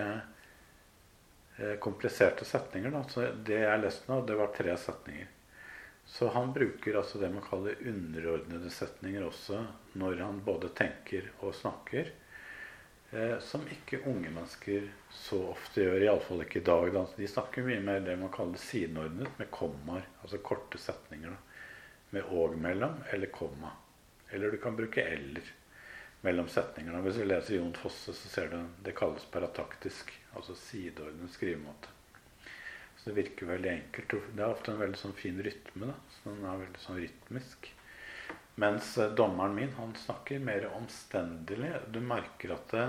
[1.80, 2.91] kompliserte setninger.
[2.93, 3.04] Da.
[3.10, 5.30] Så det jeg leste nå, det var tre setninger.
[6.12, 9.62] Så han bruker altså det man kaller underordnede setninger også
[9.93, 12.10] når han både tenker og snakker.
[13.12, 16.91] Eh, som ikke unge mennesker så ofte gjør, iallfall ikke i dag.
[16.95, 17.06] Da.
[17.15, 20.08] De snakker mye mer det man kaller sideordnet, med kommaer.
[20.24, 21.36] Altså korte setninger.
[21.36, 21.65] Da.
[22.15, 23.71] Med og mellom, eller komma.
[24.32, 25.47] Eller du kan bruke eller
[26.22, 27.02] mellom setningene.
[27.06, 30.14] Hvis du leser Jon Fosse, så ser du det kalles parataktisk.
[30.38, 31.92] Altså sideordnet skrivemåte.
[32.98, 34.14] Så det virker veldig enkelt.
[34.36, 35.90] Det er ofte en veldig sånn fin rytme.
[35.90, 37.72] da, så Den er veldig sånn rytmisk.
[38.62, 41.72] Mens eh, dommeren min han snakker mer omstendelig.
[41.90, 42.88] Du merker at det,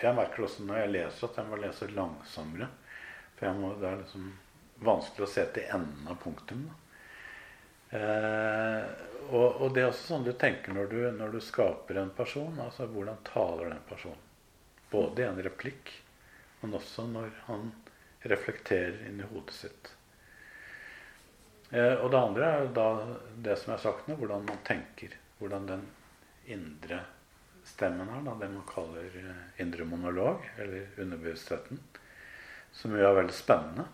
[0.00, 2.70] jeg merker også når jeg leser, at jeg må lese langsommere.
[3.36, 4.30] For må, det er liksom
[4.80, 6.64] vanskelig å se til enden av punktum.
[7.90, 8.82] Eh,
[9.30, 12.58] og, og, det er også sånn du tenker når du, når du skaper en person.
[12.62, 14.26] altså Hvordan taler den personen?
[14.90, 15.92] Både i en replikk,
[16.62, 17.70] men også når han
[18.26, 19.94] reflekterer inni hodet sitt.
[21.70, 22.88] Eh, og det andre er da
[23.38, 25.14] det som jeg har sagt nå, hvordan man tenker.
[25.38, 25.86] Hvordan den
[26.50, 27.04] indre
[27.64, 31.78] stemmen her, da, det man kaller eh, indre monolog, eller underbevisstheten,
[32.74, 33.86] som jo er veldig spennende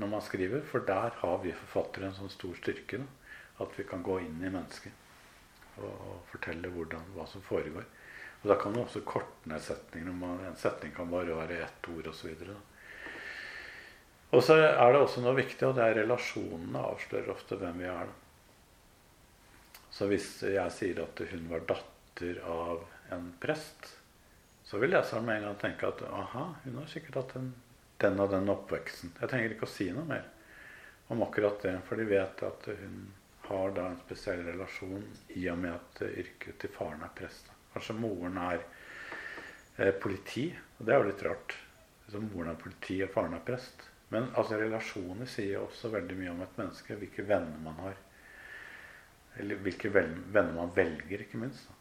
[0.00, 3.02] når man skriver, for der har vi forfattere en sånn stor styrke.
[3.02, 3.21] Da,
[3.62, 7.86] at vi kan gå inn i mennesket og, og fortelle hvordan, hva som foregår.
[8.42, 10.12] Og Da kan man også korte ned setninger.
[10.48, 12.34] En setning kan bare være ett ord osv.
[14.32, 17.88] Og så er det også noe viktig, og det er relasjonene avslører ofte hvem vi
[17.92, 18.12] er.
[19.92, 23.90] Så hvis jeg sier at hun var datter av en prest,
[24.64, 27.50] så vil leseren med en gang tenke at aha, hun har sikkert hatt en,
[28.00, 29.12] den og den oppveksten.
[29.20, 30.24] Jeg trenger ikke å si noe mer
[31.12, 33.02] om akkurat det, for de vet at hun
[33.52, 35.04] har da en spesiell relasjon
[35.38, 37.50] i og med at yrket til faren er prest.
[37.72, 38.64] Kanskje moren er
[39.76, 40.48] eh, politi.
[40.78, 41.58] og Det er jo litt rart.
[42.08, 43.88] Så moren er politi og faren er prest.
[44.12, 46.98] Men altså, relasjoner sier også veldig mye om et menneske.
[47.00, 48.00] Hvilke venner man har.
[49.40, 51.68] Eller hvilke venner man velger, ikke minst.
[51.68, 51.78] Da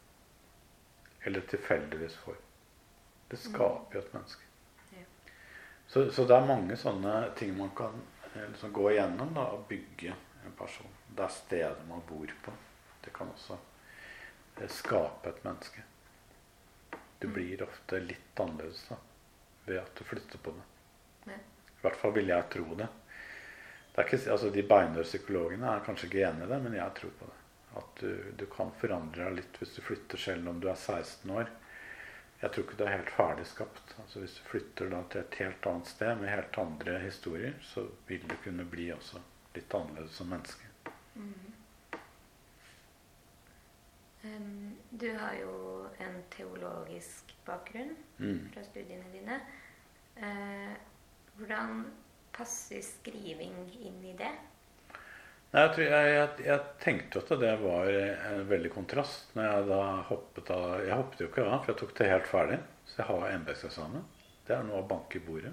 [1.23, 2.36] eller tilfeldigvis får.
[3.27, 4.47] Det skaper jo et menneske.
[5.88, 7.97] Så, så, det er mange sånne ting man kan
[8.31, 10.13] eh, liksom gå igjennom da, og bygge
[10.45, 10.91] en person.
[11.08, 12.54] Det er stedet man bor på.
[13.01, 13.58] Det kan også
[14.58, 15.84] eh, skape et menneske.
[17.19, 17.34] Du mm.
[17.34, 18.97] blir ofte litt annerledes da,
[19.65, 20.67] ved at du flytter på det.
[21.82, 22.88] I hvert fall vil jeg tro det.
[23.95, 27.15] det ikke, altså, de beinhøye psykologene er kanskje ikke enig i det, men jeg tror
[27.19, 27.38] på det.
[27.82, 31.32] At du, du, kan forandre deg litt hvis du flytter selv om du er 16
[31.34, 31.49] år.
[32.41, 33.95] Jeg tror ikke du er helt ferdig skapt.
[34.04, 38.25] Altså Hvis du flytter til et helt annet sted med helt andre historier, så vil
[38.30, 39.21] du kunne bli også
[39.56, 40.70] litt annerledes som menneske.
[41.16, 41.52] Mm.
[44.22, 45.56] Um, du har jo
[46.00, 48.52] en teologisk bakgrunn mm.
[48.54, 49.40] fra studiene dine.
[50.22, 50.76] Uh,
[51.40, 51.84] hvordan
[52.36, 54.32] passer skriving inn i det?
[55.52, 59.34] Nei, jeg, jeg, jeg, jeg, tenkte at det var en veldig kontrast.
[59.36, 62.30] når Jeg da hoppet av Jeg hoppet jo ikke av, for jeg tok det helt
[62.30, 62.60] ferdig.
[62.88, 64.06] Så jeg har embetseksamen.
[64.48, 65.52] Det er noe å banke i bordet.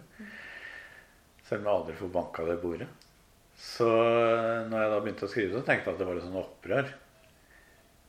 [1.49, 2.89] Selv om jeg aldri får banka det bordet.
[3.59, 3.88] Så
[4.71, 6.92] når jeg da begynte å skrive, så tenkte jeg at det var litt sånn opprør.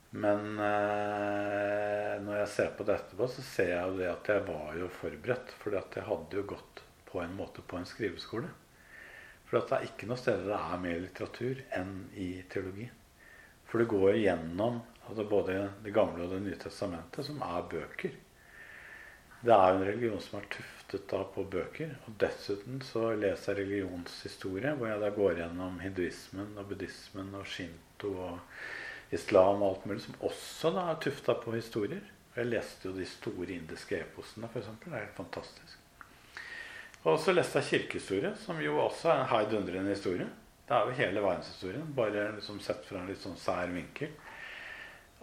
[0.10, 4.46] Men eh, når jeg ser på det etterpå, så ser jeg jo det at jeg
[4.46, 5.54] var jo forberedt.
[5.62, 8.50] For jeg hadde jo gått på en måte på en skriveskole.
[9.50, 12.86] For det er ikke noe sted det er mer litteratur enn i teologi.
[13.70, 18.14] For det går gjennom altså både Det gamle og Det nye testamentet, som er bøker.
[19.40, 21.94] Det er jo en religion som er tuftet da på bøker.
[22.08, 27.48] Og dessuten så leser jeg religionshistorie, hvor jeg da går gjennom hinduismen og buddhismen og
[27.48, 32.04] shinto og islam og alt mulig, som også da er tufta på historier.
[32.36, 34.68] Jeg leste jo de store indiske eposene, f.eks.
[34.84, 35.80] Det er helt fantastisk.
[37.08, 40.28] Og så leste jeg kirkehistorie, som jo også er en heidundrende historie.
[40.68, 44.12] Det er jo hele verdenshistorien, bare liksom sett fra en litt sånn sær vinkel.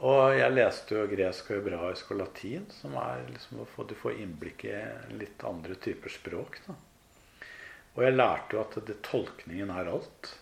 [0.05, 3.95] Og jeg leste jo gresk og hebraisk og latin, som er liksom å få, du
[3.97, 4.75] får innblikk i
[5.17, 6.59] litt andre typer språk.
[6.67, 6.77] Da.
[7.97, 10.35] Og jeg lærte jo at det, tolkningen er alt.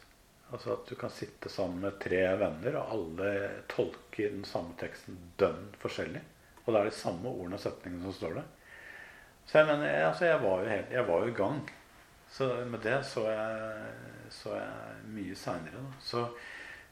[0.51, 3.31] Altså at du kan sitte sammen med tre venner, og alle
[3.71, 6.23] tolker den samme teksten dønn forskjellig.
[6.65, 8.51] Og det er de samme ordene og setningene som står der.
[9.45, 11.63] Så jeg, mener, altså, jeg, var jo helt, jeg var jo i gang.
[12.35, 13.95] Så med det så jeg,
[14.35, 15.87] så jeg mye seinere.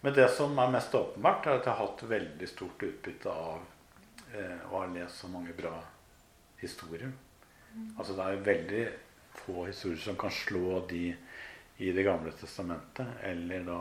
[0.02, 3.60] Men det som er mest åpenbart, er at jeg har hatt veldig stort utbytte av
[4.34, 5.76] eh, å ha lest så mange bra
[6.58, 7.12] historier.
[7.72, 7.92] Mm.
[7.96, 8.82] Altså det er veldig
[9.44, 11.04] få historier som kan slå de
[11.82, 13.78] i Det gamle testamentet, eller da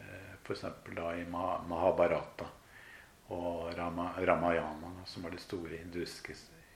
[0.00, 0.64] eh, f.eks.
[0.96, 2.48] da i Mahabharata
[3.32, 6.34] og Rama, Ramayana, som er de store hinduiske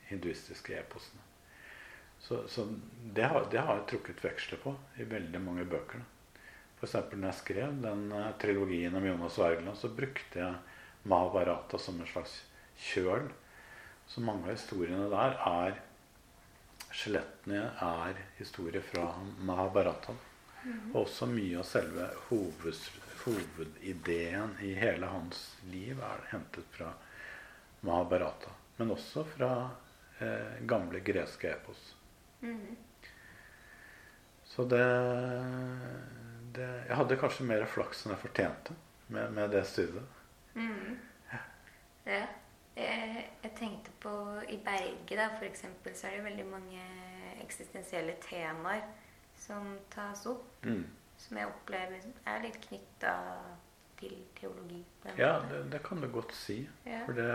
[0.09, 1.21] hinduistiske eposene.
[2.19, 2.65] Så, så
[3.13, 6.01] det, har, det, har, jeg trukket veksler på i veldig mange bøker.
[6.79, 6.95] F.eks.
[7.11, 12.07] når jeg skrev den uh, trilogien om Jonas Wergeland, så brukte jeg Mahabharata som en
[12.07, 12.39] slags
[12.89, 13.27] kjøl.
[14.09, 15.85] Så mange av historiene der er
[16.89, 19.11] Skjelettene er historier fra
[19.45, 20.15] Mahabharata.
[20.63, 20.93] -hmm.
[20.93, 22.81] Og også mye av selve hoved,
[23.23, 26.91] hovedideen i hele hans liv er hentet fra
[27.85, 28.51] Mahabharata.
[28.77, 29.51] Men også fra
[30.19, 31.93] eh, gamle greske epos.
[32.41, 32.75] Mm.
[34.49, 34.85] Så det,
[36.55, 38.75] det, Jeg hadde kanskje mer flaks enn jeg fortjente
[39.07, 40.19] med, med det studiet.
[40.55, 40.97] Mm.
[41.31, 41.41] Ja.
[42.05, 42.21] ja.
[42.79, 44.11] Jeg, jeg, tenkte på
[44.47, 46.83] i Berge, da, for eksempel, så er det veldig mange
[47.43, 48.85] eksistensielle temaer
[49.39, 50.45] som tas opp.
[50.63, 50.85] Mm.
[51.19, 53.15] Som jeg opplever er litt knytta
[53.99, 54.79] til teologi.
[55.17, 56.61] Ja, det, det kan du godt si.
[56.87, 57.01] Ja.
[57.03, 57.31] For det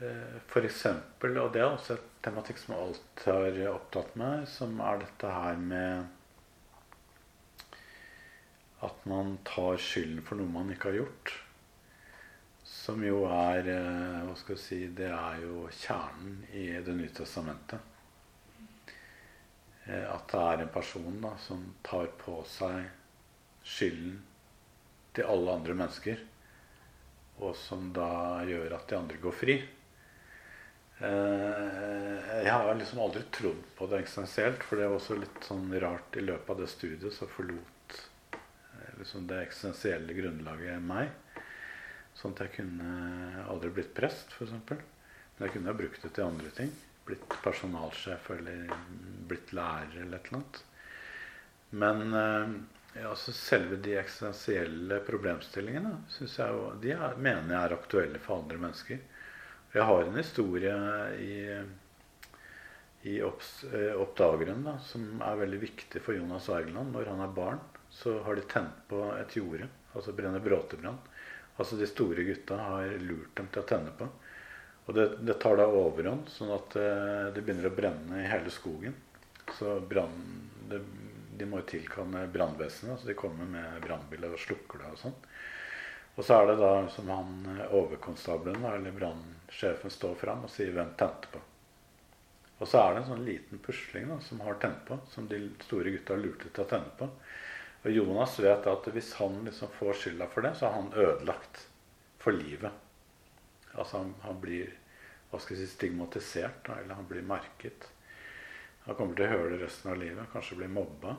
[0.00, 4.80] eh, For eksempel, og det er også et tematikk som alt har opptatt meg, som
[4.82, 6.08] er dette her med
[8.86, 11.32] at man tar skylden for noe man ikke har gjort.
[12.70, 17.12] Som jo er eh, Hva skal jeg si Det er jo kjernen i Det nye
[17.16, 17.80] testamentet.
[19.86, 22.86] Eh, At det er en person da, som tar på seg
[23.66, 24.20] skylden
[25.16, 26.22] til alle andre mennesker.
[27.40, 29.58] Og som da gjør at de andre går fri.
[31.00, 32.16] Eh,
[32.46, 36.16] Jeg har liksom aldri trodd på det eksistensielt, for det var også litt sånn rart
[36.16, 37.79] i løpet av det studiet så forlot
[39.00, 41.10] liksom det eksistensielle grunnlaget meg.
[42.16, 44.52] Sånn at jeg kunne aldri blitt prest, f.eks.
[44.70, 46.72] Men jeg kunne ha brukt det til andre ting.
[47.08, 48.74] Blitt personalsjef eller
[49.30, 50.60] blitt lærer eller et eller annet.
[51.70, 52.54] Men eh,
[52.98, 58.58] ja, altså selve de eksistensielle problemstillingene jeg de er, mener jeg er aktuelle for andre
[58.58, 58.98] mennesker.
[59.70, 60.74] Jeg har en historie
[61.22, 61.34] i,
[63.06, 66.90] i opps, eh, Oppdageren da, som er veldig viktig for Jonas Wergeland.
[66.90, 70.98] Når han er barn, så har de tent på et jorde, altså brenner bråtebrann.
[71.56, 74.08] Altså de store gutta har lurt dem til å tenne på.
[74.88, 78.50] Og det, det tar da overhånd, sånn at eh, det begynner å brenne i hele
[78.50, 78.94] skogen.
[79.58, 80.16] Så brann,
[80.70, 85.18] de må jo tilkalle brannvesenet, så de kommer med brannbiler og slukker det og sånn.
[86.16, 90.72] Og så er det da som han eh, overkonstabelen eller brannsjefen står fram og sier
[90.74, 91.44] 'hvem tente på'?
[92.60, 95.38] Og så er det en sånn liten pusling da, som har tent på, som de
[95.64, 97.08] store gutta lurte til å tenne på.
[97.80, 101.64] Og Jonas vet at hvis han liksom får skylda for det, så er han ødelagt
[102.20, 102.72] for livet.
[103.72, 104.74] Altså han, han blir
[105.30, 107.86] hva skal jeg si, stigmatisert, eller han blir merket.
[108.84, 111.14] Han kommer til å høre det resten av livet, kanskje bli mobba.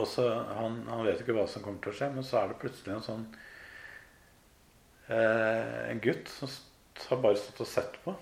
[0.00, 0.26] Og så,
[0.58, 2.96] han, han vet ikke hva som kommer til å skje, men så er det plutselig
[2.96, 3.24] en sånn
[5.10, 6.50] eh, En gutt som
[7.08, 8.14] har bare stått og sett på,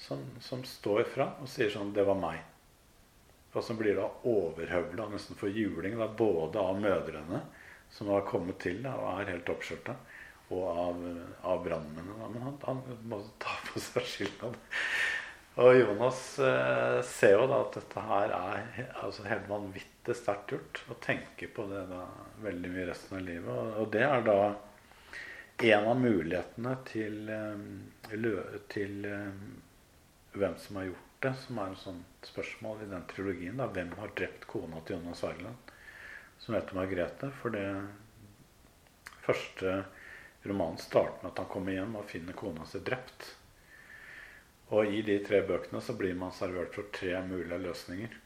[0.00, 2.53] som, som står ifra og sier sånn 'Det var meg'.
[3.54, 7.44] Og som blir da overhøvla nesten for juling, da, både av mødrene
[7.94, 9.94] som har kommet til da, og er helt oppskjørta,
[10.54, 11.04] og av,
[11.52, 12.30] av brannmennene.
[12.34, 14.50] Men han, han må ta på seg skylda.
[15.62, 20.80] Og Jonas eh, ser jo da at dette her er altså helt vanvittig sterkt gjort.
[20.90, 22.02] Å tenke på det da
[22.42, 23.50] veldig mye resten av livet.
[23.54, 24.38] Og, og det er da
[25.70, 27.30] en av mulighetene til,
[28.10, 28.26] til,
[28.74, 29.44] til eh,
[30.34, 33.56] hvem som har gjort det, som er et sånt spørsmål i den trilogien.
[33.60, 33.68] Da.
[33.72, 35.72] Hvem har drept kona til Jonas Wergeland?
[36.38, 37.30] Som heter Margrethe.
[37.40, 37.68] For det
[39.24, 39.78] første
[40.44, 43.30] romanen starter med at han kommer hjem og finner kona si drept.
[44.74, 48.20] Og i de tre bøkene så blir man servert for tre mulige løsninger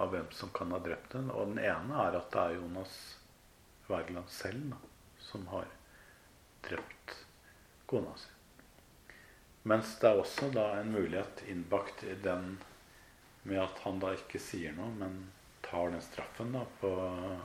[0.00, 1.30] av hvem som kan ha drept den.
[1.32, 2.98] Og den ene er at det er Jonas
[3.88, 4.80] Wergeland selv da,
[5.20, 5.68] som har
[6.64, 7.18] drept
[7.90, 8.33] kona si.
[9.64, 12.58] Mens det er også da en mulighet innbakt i den
[13.48, 15.16] med at han da ikke sier noe, men
[15.64, 16.90] tar den straffen da på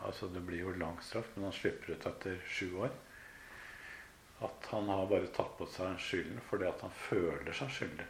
[0.07, 2.91] Altså det blir jo lang straff, men han slipper ut etter sju år.
[4.43, 8.07] At han har bare tatt på seg skylden fordi at han føler seg skyldig.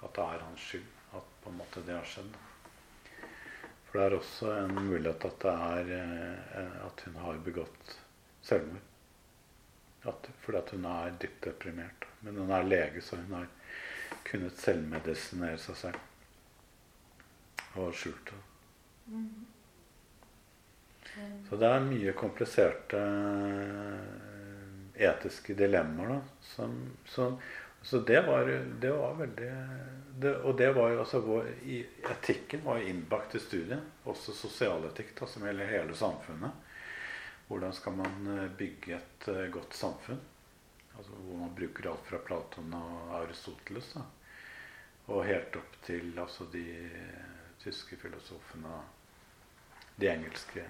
[0.00, 2.36] At det er hans skyld at på en måte det har skjedd.
[3.88, 7.96] For det er også en mulighet at det er eh, at hun har begått
[8.46, 8.89] selvmord.
[10.08, 12.06] At, fordi at hun er dypt deprimert.
[12.20, 13.46] Men hun er lege, så hun har
[14.24, 16.00] kunnet selvmedisinere seg selv.
[17.78, 18.40] Og skjult det.
[21.48, 26.08] Så det er mye kompliserte eh, etiske dilemmaer.
[26.14, 26.20] Da,
[26.52, 26.76] som,
[27.08, 27.36] som,
[27.82, 29.50] så det var, det var veldig
[30.20, 31.80] det, Og det var jo altså vår, i,
[32.12, 33.80] Etikken var jo innbakt i studiet.
[34.10, 36.52] Også sosialetikk, da, som gjelder hele samfunnet.
[37.50, 40.20] Hvordan skal man eh, bygge et eh, godt samfunn?
[40.94, 43.88] Altså, hvor man bruker alt fra Platon og Aristoteles.
[43.96, 44.04] Da,
[45.10, 46.62] og helt opp til altså, de
[47.58, 48.76] tyske filosofene,
[49.98, 50.62] de engelske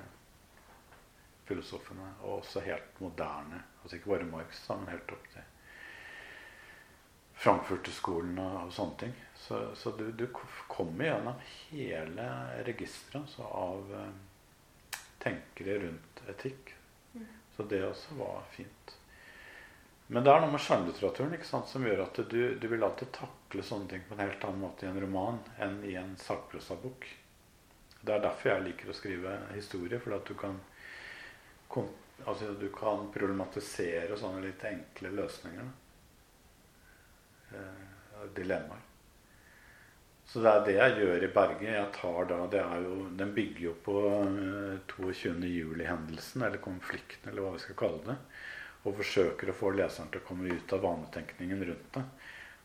[1.45, 3.61] filosofene, og også helt moderne.
[3.83, 5.45] Altså ikke bare Marx, men helt opp til
[7.41, 9.15] Frankfurterskolen og, og sånne ting.
[9.45, 12.27] Så, så du, du kommer gjennom hele
[12.65, 14.19] registeret altså, av eh,
[15.23, 16.75] tenkere rundt etikk.
[17.57, 18.97] Så det også var fint.
[20.11, 23.91] Men det er noe med skjønnlitteraturen som gjør at du, du vil alltid takle sånne
[23.93, 27.07] ting på en helt annen måte i en roman enn i en sakprosabok.
[28.01, 30.01] Det er derfor jeg liker å skrive historie.
[30.03, 30.59] For at du kan,
[32.25, 35.71] altså du kan problematisere sånne litt enkle løsninger.
[37.55, 38.90] eh, dilemmaer.
[40.31, 41.71] Så det er det jeg gjør i Berge.
[41.75, 45.33] Jeg tar da, det er jo, Den bygger jo på eh, 22.
[45.51, 48.17] juli-hendelsen, eller konflikten, eller hva vi skal kalle det.
[48.87, 52.05] Og forsøker å få leseren til å komme ut av vanetenkningen rundt det.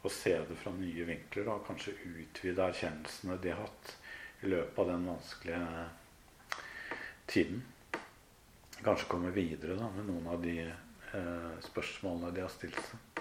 [0.06, 1.50] Og se det fra nye vinkler.
[1.56, 3.96] Og kanskje utvide erkjennelsene de har hatt
[4.46, 5.88] i løpet av den vanskelige
[7.34, 7.66] tiden.
[8.86, 13.15] Kanskje komme videre da, med noen av de eh, spørsmålene de har stilt seg.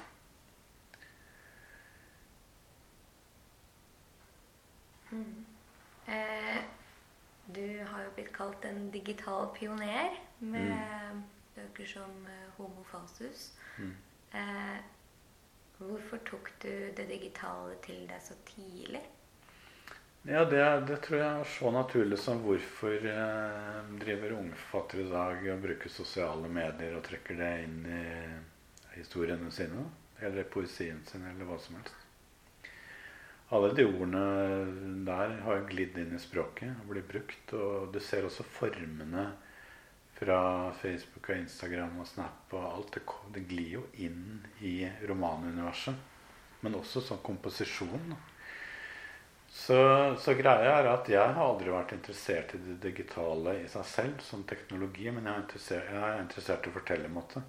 [5.14, 5.44] Mm.
[6.06, 6.62] Eh,
[7.46, 11.22] du har jo blitt kalt en digital pioner med mm.
[11.54, 13.52] bøker som eh, Homo falsus.
[13.78, 13.94] Mm.
[14.40, 14.78] Eh,
[15.78, 19.02] hvorfor tok du det digitale til deg så tidlig?
[20.24, 25.10] Ja, det, det, tror jeg er så naturlig som hvorfor eh, driver unge forfattere i
[25.10, 28.06] dag og bruker sosiale medier og trekker det inn i
[28.96, 29.84] historiene sine.
[30.24, 32.03] Eller poesien sin, eller hva som helst
[33.52, 34.22] alle de ordene
[35.06, 37.52] der har glidd inn i språket og blir brukt.
[37.56, 39.28] Og du ser også formene
[40.14, 40.38] fra
[40.80, 42.96] Facebook og Instagram og Snap og alt.
[42.96, 43.02] Det,
[43.36, 44.78] det glir jo inn i
[45.08, 46.12] romanuniverset.
[46.64, 48.14] Men også sånn komposisjon.
[49.54, 49.76] Så,
[50.18, 54.24] så, greia er at jeg har aldri vært interessert i det digitale i seg selv
[54.26, 57.44] som teknologi, men jeg er interessert, jeg er interessert i å fortelle måte.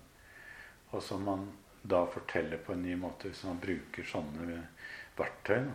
[0.92, 1.48] Og som man
[1.82, 4.62] da forteller på en ny måte hvis man bruker sånne
[5.18, 5.66] verktøy.
[5.66, 5.74] Da.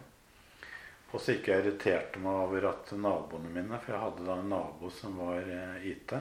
[1.10, 4.52] Og så ikke jeg irriterte meg over at naboene mine For jeg hadde da en
[4.52, 6.14] nabo som var eh, IT.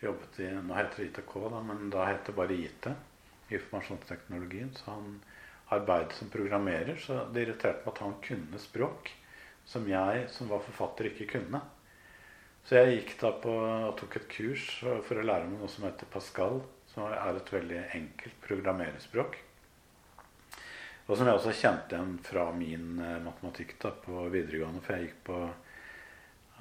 [0.00, 2.88] Jobbet i, Nå heter det ITK, da, men da het det bare IT.
[3.52, 4.70] Informasjonsteknologien.
[4.78, 5.18] Så han
[5.74, 6.96] arbeidet som programmerer.
[7.02, 9.12] Så det irriterte meg at han kunne språk
[9.68, 11.60] som jeg som var forfatter, ikke kunne.
[12.64, 15.84] Så jeg gikk da på og tok et kurs for å lære meg noe som
[15.88, 16.62] heter Pascal.
[16.94, 19.36] Som er et veldig enkelt programmerespråk.
[21.08, 24.82] Og som jeg også kjente igjen fra min eh, matematikk da, på videregående.
[24.84, 25.38] For jeg gikk på,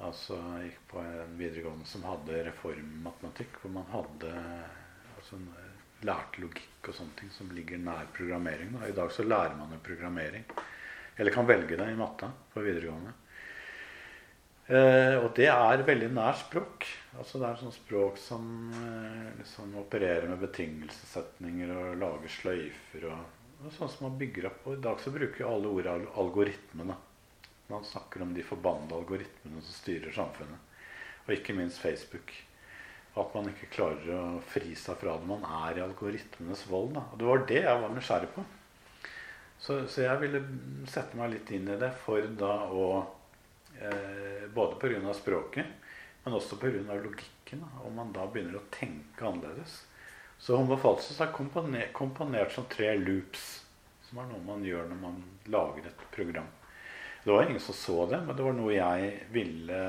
[0.08, 3.60] altså, jeg gikk på en videregående som hadde reformmatematikk.
[3.60, 4.32] Hvor man hadde
[5.18, 5.42] altså,
[6.08, 8.72] lærte logikk og sånne ting som ligger nær programmering.
[8.78, 8.88] Da.
[8.88, 10.48] I dag så lærer man jo programmering.
[11.18, 13.16] Eller kan velge det i matta på videregående.
[14.68, 16.88] Eh, og det er veldig nær språk.
[17.20, 23.10] Altså Det er sånn språk som eh, liksom opererer med betingelsessetninger og lager sløyfer.
[23.12, 24.66] og sånn som man bygger opp.
[24.68, 26.98] Og I dag så bruker alle ordet algoritmene.
[27.68, 30.76] Man snakker om de forbannede algoritmene som styrer samfunnet.
[31.26, 32.32] Og ikke minst Facebook.
[33.18, 35.28] At man ikke klarer å fri seg fra det.
[35.28, 36.94] Man er i algoritmenes vold.
[36.96, 37.04] Da.
[37.12, 38.46] Og det var det jeg var nysgjerrig på.
[39.58, 40.44] Så, så jeg ville
[40.88, 42.88] sette meg litt inn i det for da å
[43.82, 45.14] eh, Både pga.
[45.18, 45.66] språket,
[46.24, 46.78] men også pga.
[46.94, 47.66] logikken.
[47.66, 47.84] Da.
[47.90, 49.82] Om man da begynner å tenke annerledes.
[50.40, 53.48] Så homofalsis er komponert, komponert, som tre loops.
[54.08, 55.18] Som er noe man gjør når man
[55.52, 56.48] lager et program.
[57.24, 59.82] Det var ingen som så det, men det var noe jeg ville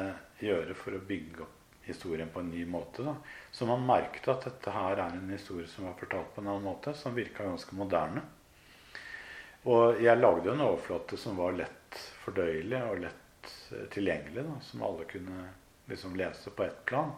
[0.43, 1.55] gjøre for å bygge opp
[1.89, 3.03] historien på en ny måte.
[3.03, 3.15] Da.
[3.51, 6.67] Så man merket at dette her er en historie som var fortalt på en annen
[6.67, 8.25] måte, som virka ganske moderne.
[9.69, 14.45] Og jeg lagde en overflate som var lett fordøyelig og lett eh, tilgjengelig.
[14.47, 15.49] Da, som alle kunne
[15.89, 17.15] liksom lese på ett plan.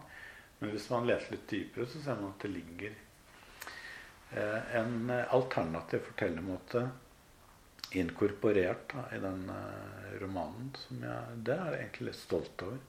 [0.59, 2.95] Men hvis man leser litt dypere, så ser man at det ligger
[4.31, 6.85] en alternativ fortellermåte
[7.91, 10.71] inkorporert da, i den uh, romanen.
[10.79, 12.79] Som jeg, det er jeg egentlig litt stolt over.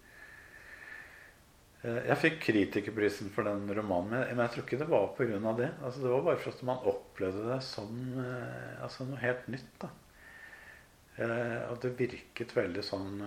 [1.83, 5.41] Jeg fikk kritikerprisen for den romanen, men, jeg tror ikke det var pga.
[5.59, 5.71] det.
[5.83, 7.97] Altså, det var bare for at man opplevde det som
[8.79, 9.73] altså noe helt nytt.
[9.83, 9.89] da.
[11.73, 13.25] og det virket veldig sånn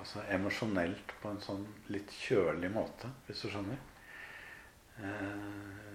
[0.00, 3.84] altså emosjonelt på en sånn litt kjølig måte, hvis du skjønner.
[5.04, 5.85] Og,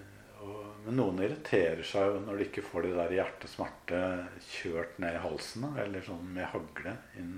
[0.86, 4.00] men noen irriterer seg jo når de ikke får de der hjertesmerte
[4.48, 5.68] kjørt ned i halsen.
[5.84, 7.36] Eller sånn med hagle inn.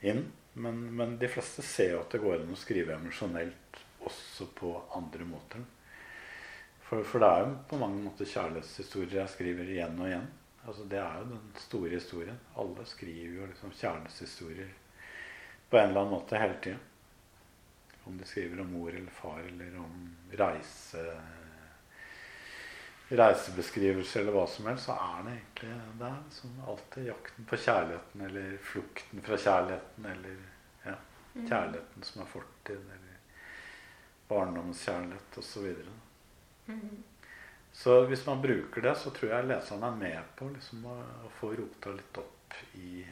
[0.00, 0.26] inn.
[0.52, 4.74] Men, men, de fleste ser jo at det går an å skrive emosjonelt også på
[4.98, 5.64] andre måter.
[6.84, 10.28] For, for, det er jo på mange måter kjærlighetshistorier jeg skriver igjen og igjen.
[10.62, 12.40] Altså Det er jo den store historien.
[12.60, 14.74] Alle skriver jo liksom kjærlighetshistorier
[15.72, 16.76] på en eller annen måte hele tida.
[18.04, 20.04] Om de skriver om mor eller far eller om
[20.36, 21.06] reise
[23.12, 26.06] reisebeskrivelse eller hva som helst, så er det egentlig der.
[26.06, 30.36] er liksom alltid jakten på kjærligheten eller flukten fra kjærligheten eller
[30.84, 30.94] ja,
[31.34, 31.48] mm.
[31.48, 33.16] kjærligheten som er fortid, eller
[34.28, 35.66] barndomskjærlighet osv.
[35.74, 37.02] Så, mm.
[37.72, 41.32] så hvis man bruker det, så tror jeg leseren er med på liksom, å, å,
[41.40, 43.02] få rota litt opp i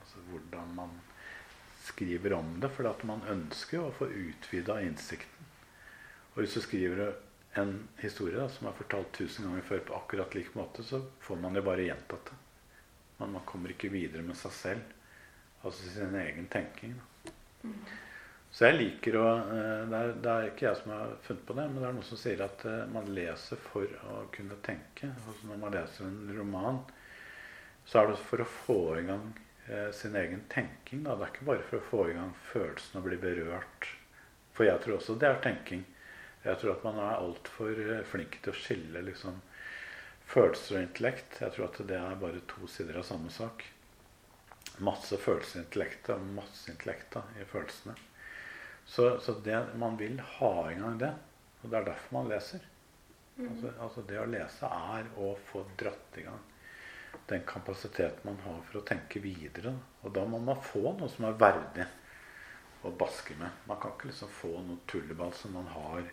[0.00, 0.96] altså, hvordan man
[1.84, 2.72] skriver om det.
[2.74, 5.30] For man ønsker jo å få utvida innsikten.
[6.34, 7.14] Og hvis du skriver
[7.60, 11.38] en historie da, som er fortalt tusen ganger før på akkurat lik måte, så får
[11.42, 12.38] man jo bare gjentatt det.
[13.18, 14.96] Men man kommer ikke videre med seg selv,
[15.62, 16.96] altså sin egen tenking.
[16.98, 17.32] Da.
[18.54, 21.56] Så jeg liker å eh, det er, det er ikke jeg som har funnet på
[21.58, 25.10] det, men det er noen som sier at eh, man leser for å kunne tenke.
[25.10, 26.78] Altså når man leser en roman,
[27.84, 29.26] så er det for å få i gang
[29.66, 31.02] eh, sin egen tenking.
[31.02, 31.16] Da.
[31.18, 33.90] Det er ikke bare for å få i gang følelsen og bli berørt.
[34.54, 35.82] For jeg tror også det er tenking.
[36.44, 39.38] Jeg tror at man er altfor eh, flink til å skille liksom,
[40.28, 41.38] følelser og intellekt.
[41.40, 43.64] Jeg tror at det er bare to sider av samme sak.
[44.84, 47.96] Masse følelser i intellektet og masse intellekt i følelsene.
[48.84, 51.14] Så, så det, man vil ha i gang det.
[51.62, 52.64] Og det er derfor man leser.
[53.34, 56.42] Altså, altså det å lese er å få dratt i gang
[57.26, 59.74] den kapasiteten man har for å tenke videre.
[60.02, 61.86] Og da må man få noe som er verdig
[62.84, 63.64] å baske med.
[63.68, 66.04] Man kan ikke liksom få noe tulleball som man har,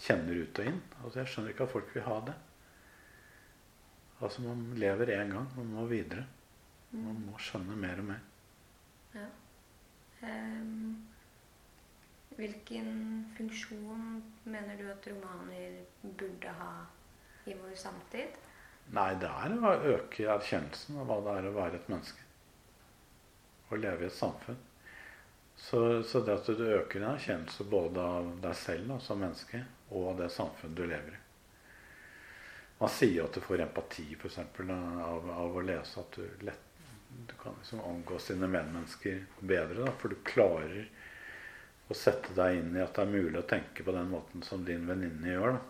[0.00, 0.80] kjenner ut og inn.
[1.02, 2.34] Altså Jeg skjønner ikke at folk vil ha det.
[4.22, 5.48] Altså Man lever én gang.
[5.56, 6.26] Man må videre.
[6.92, 8.20] Man må skjønne mer og mer.
[9.14, 9.28] Ja.
[10.22, 11.02] Um,
[12.36, 12.90] hvilken
[13.36, 16.72] funksjon mener du at romaner burde ha
[17.46, 18.36] i vår samtid?
[18.92, 22.28] Nei, det er å øke erkjennelsen av hva det er å være et menneske.
[23.72, 24.58] Å leve i et samfunn.
[25.56, 29.62] Så, så det at du øker en erkjennelse både av deg selv og som menneske
[29.92, 31.20] og det samfunnet du lever i.
[32.82, 36.02] Man sier jo at du får empati for eksempel, av, av å lese.
[36.02, 36.86] At du, lett,
[37.28, 39.84] du kan liksom omgås dine medmennesker bedre.
[39.84, 40.88] Da, for du klarer
[41.88, 44.64] å sette deg inn i at det er mulig å tenke på den måten som
[44.66, 45.58] din venninne gjør.
[45.58, 45.62] da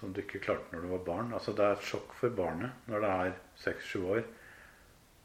[0.00, 1.32] som du ikke klarte når du var barn.
[1.36, 3.34] Altså Det er et sjokk for barnet når det er
[3.64, 4.22] seks-sju år.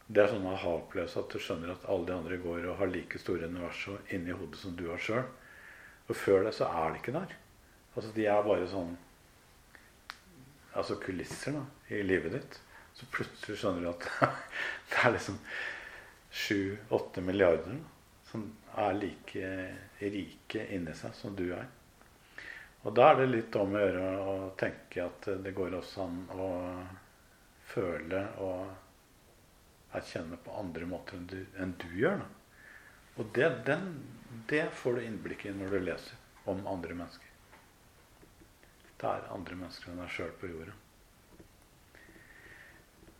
[0.05, 3.22] Det er sånn aha-opplevelse at du skjønner at alle de andre går og har like
[3.22, 5.24] store universer inni hodet som du har sjøl.
[6.05, 7.38] Og før det så er det ikke der.
[7.95, 8.93] Altså De er bare sånn
[10.75, 11.63] altså kulisser da,
[11.95, 12.59] i livet ditt.
[12.95, 14.07] Så plutselig skjønner du at
[14.91, 15.39] det er liksom
[16.35, 17.79] sju-åtte milliarder
[18.27, 19.51] som er like
[20.01, 21.67] rike inni seg som du er.
[22.85, 26.17] Og da er det litt om å gjøre å tenke at det går også an
[26.35, 26.49] å
[27.65, 32.19] føle og erkjenne på andre måter enn du, enn du gjør.
[32.21, 32.27] Da.
[33.15, 33.87] Og det, den,
[34.51, 37.24] det, får du innblikk i når du leser om andre mennesker.
[39.01, 40.75] Det er andre mennesker enn deg sjøl på jorda.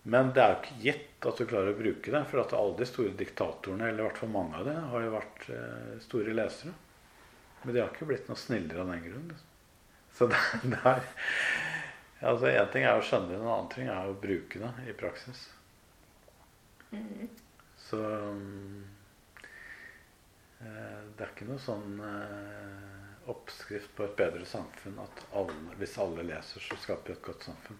[0.05, 2.21] Men det er jo ikke gitt at du klarer å bruke det.
[2.30, 5.15] For at alle de store diktatorene, eller i hvert fall mange av dem, har jo
[5.15, 6.76] vært eh, store lesere.
[7.63, 9.32] Men de har ikke blitt noe snillere av den grunn.
[9.32, 9.51] Liksom.
[10.15, 11.01] Så det, det er
[12.26, 14.93] Altså Én ting er å skjønne det, en annen ting er å bruke det i
[14.97, 15.41] praksis.
[16.93, 17.26] Mm.
[17.86, 17.99] Så
[20.63, 25.97] eh, det er ikke noe sånn eh, oppskrift på et bedre samfunn at alle, hvis
[26.01, 27.80] alle leser, så skaper vi et godt samfunn.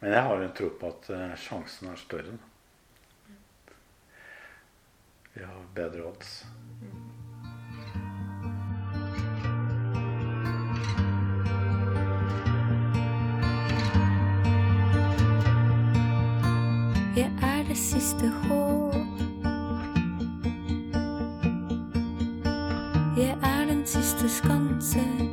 [0.00, 2.36] Men jeg har en tro på at eh, sjansen er større.
[5.32, 6.44] Vi har bedre odds.
[17.16, 18.85] Jeg er det siste håp.
[24.80, 25.25] Siste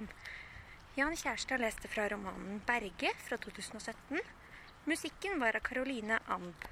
[0.00, 0.14] med
[0.96, 4.20] Jan Kjærstad leste fra romanen 'Berge' fra 2017.
[4.88, 6.64] Musikken var av Caroline Amb.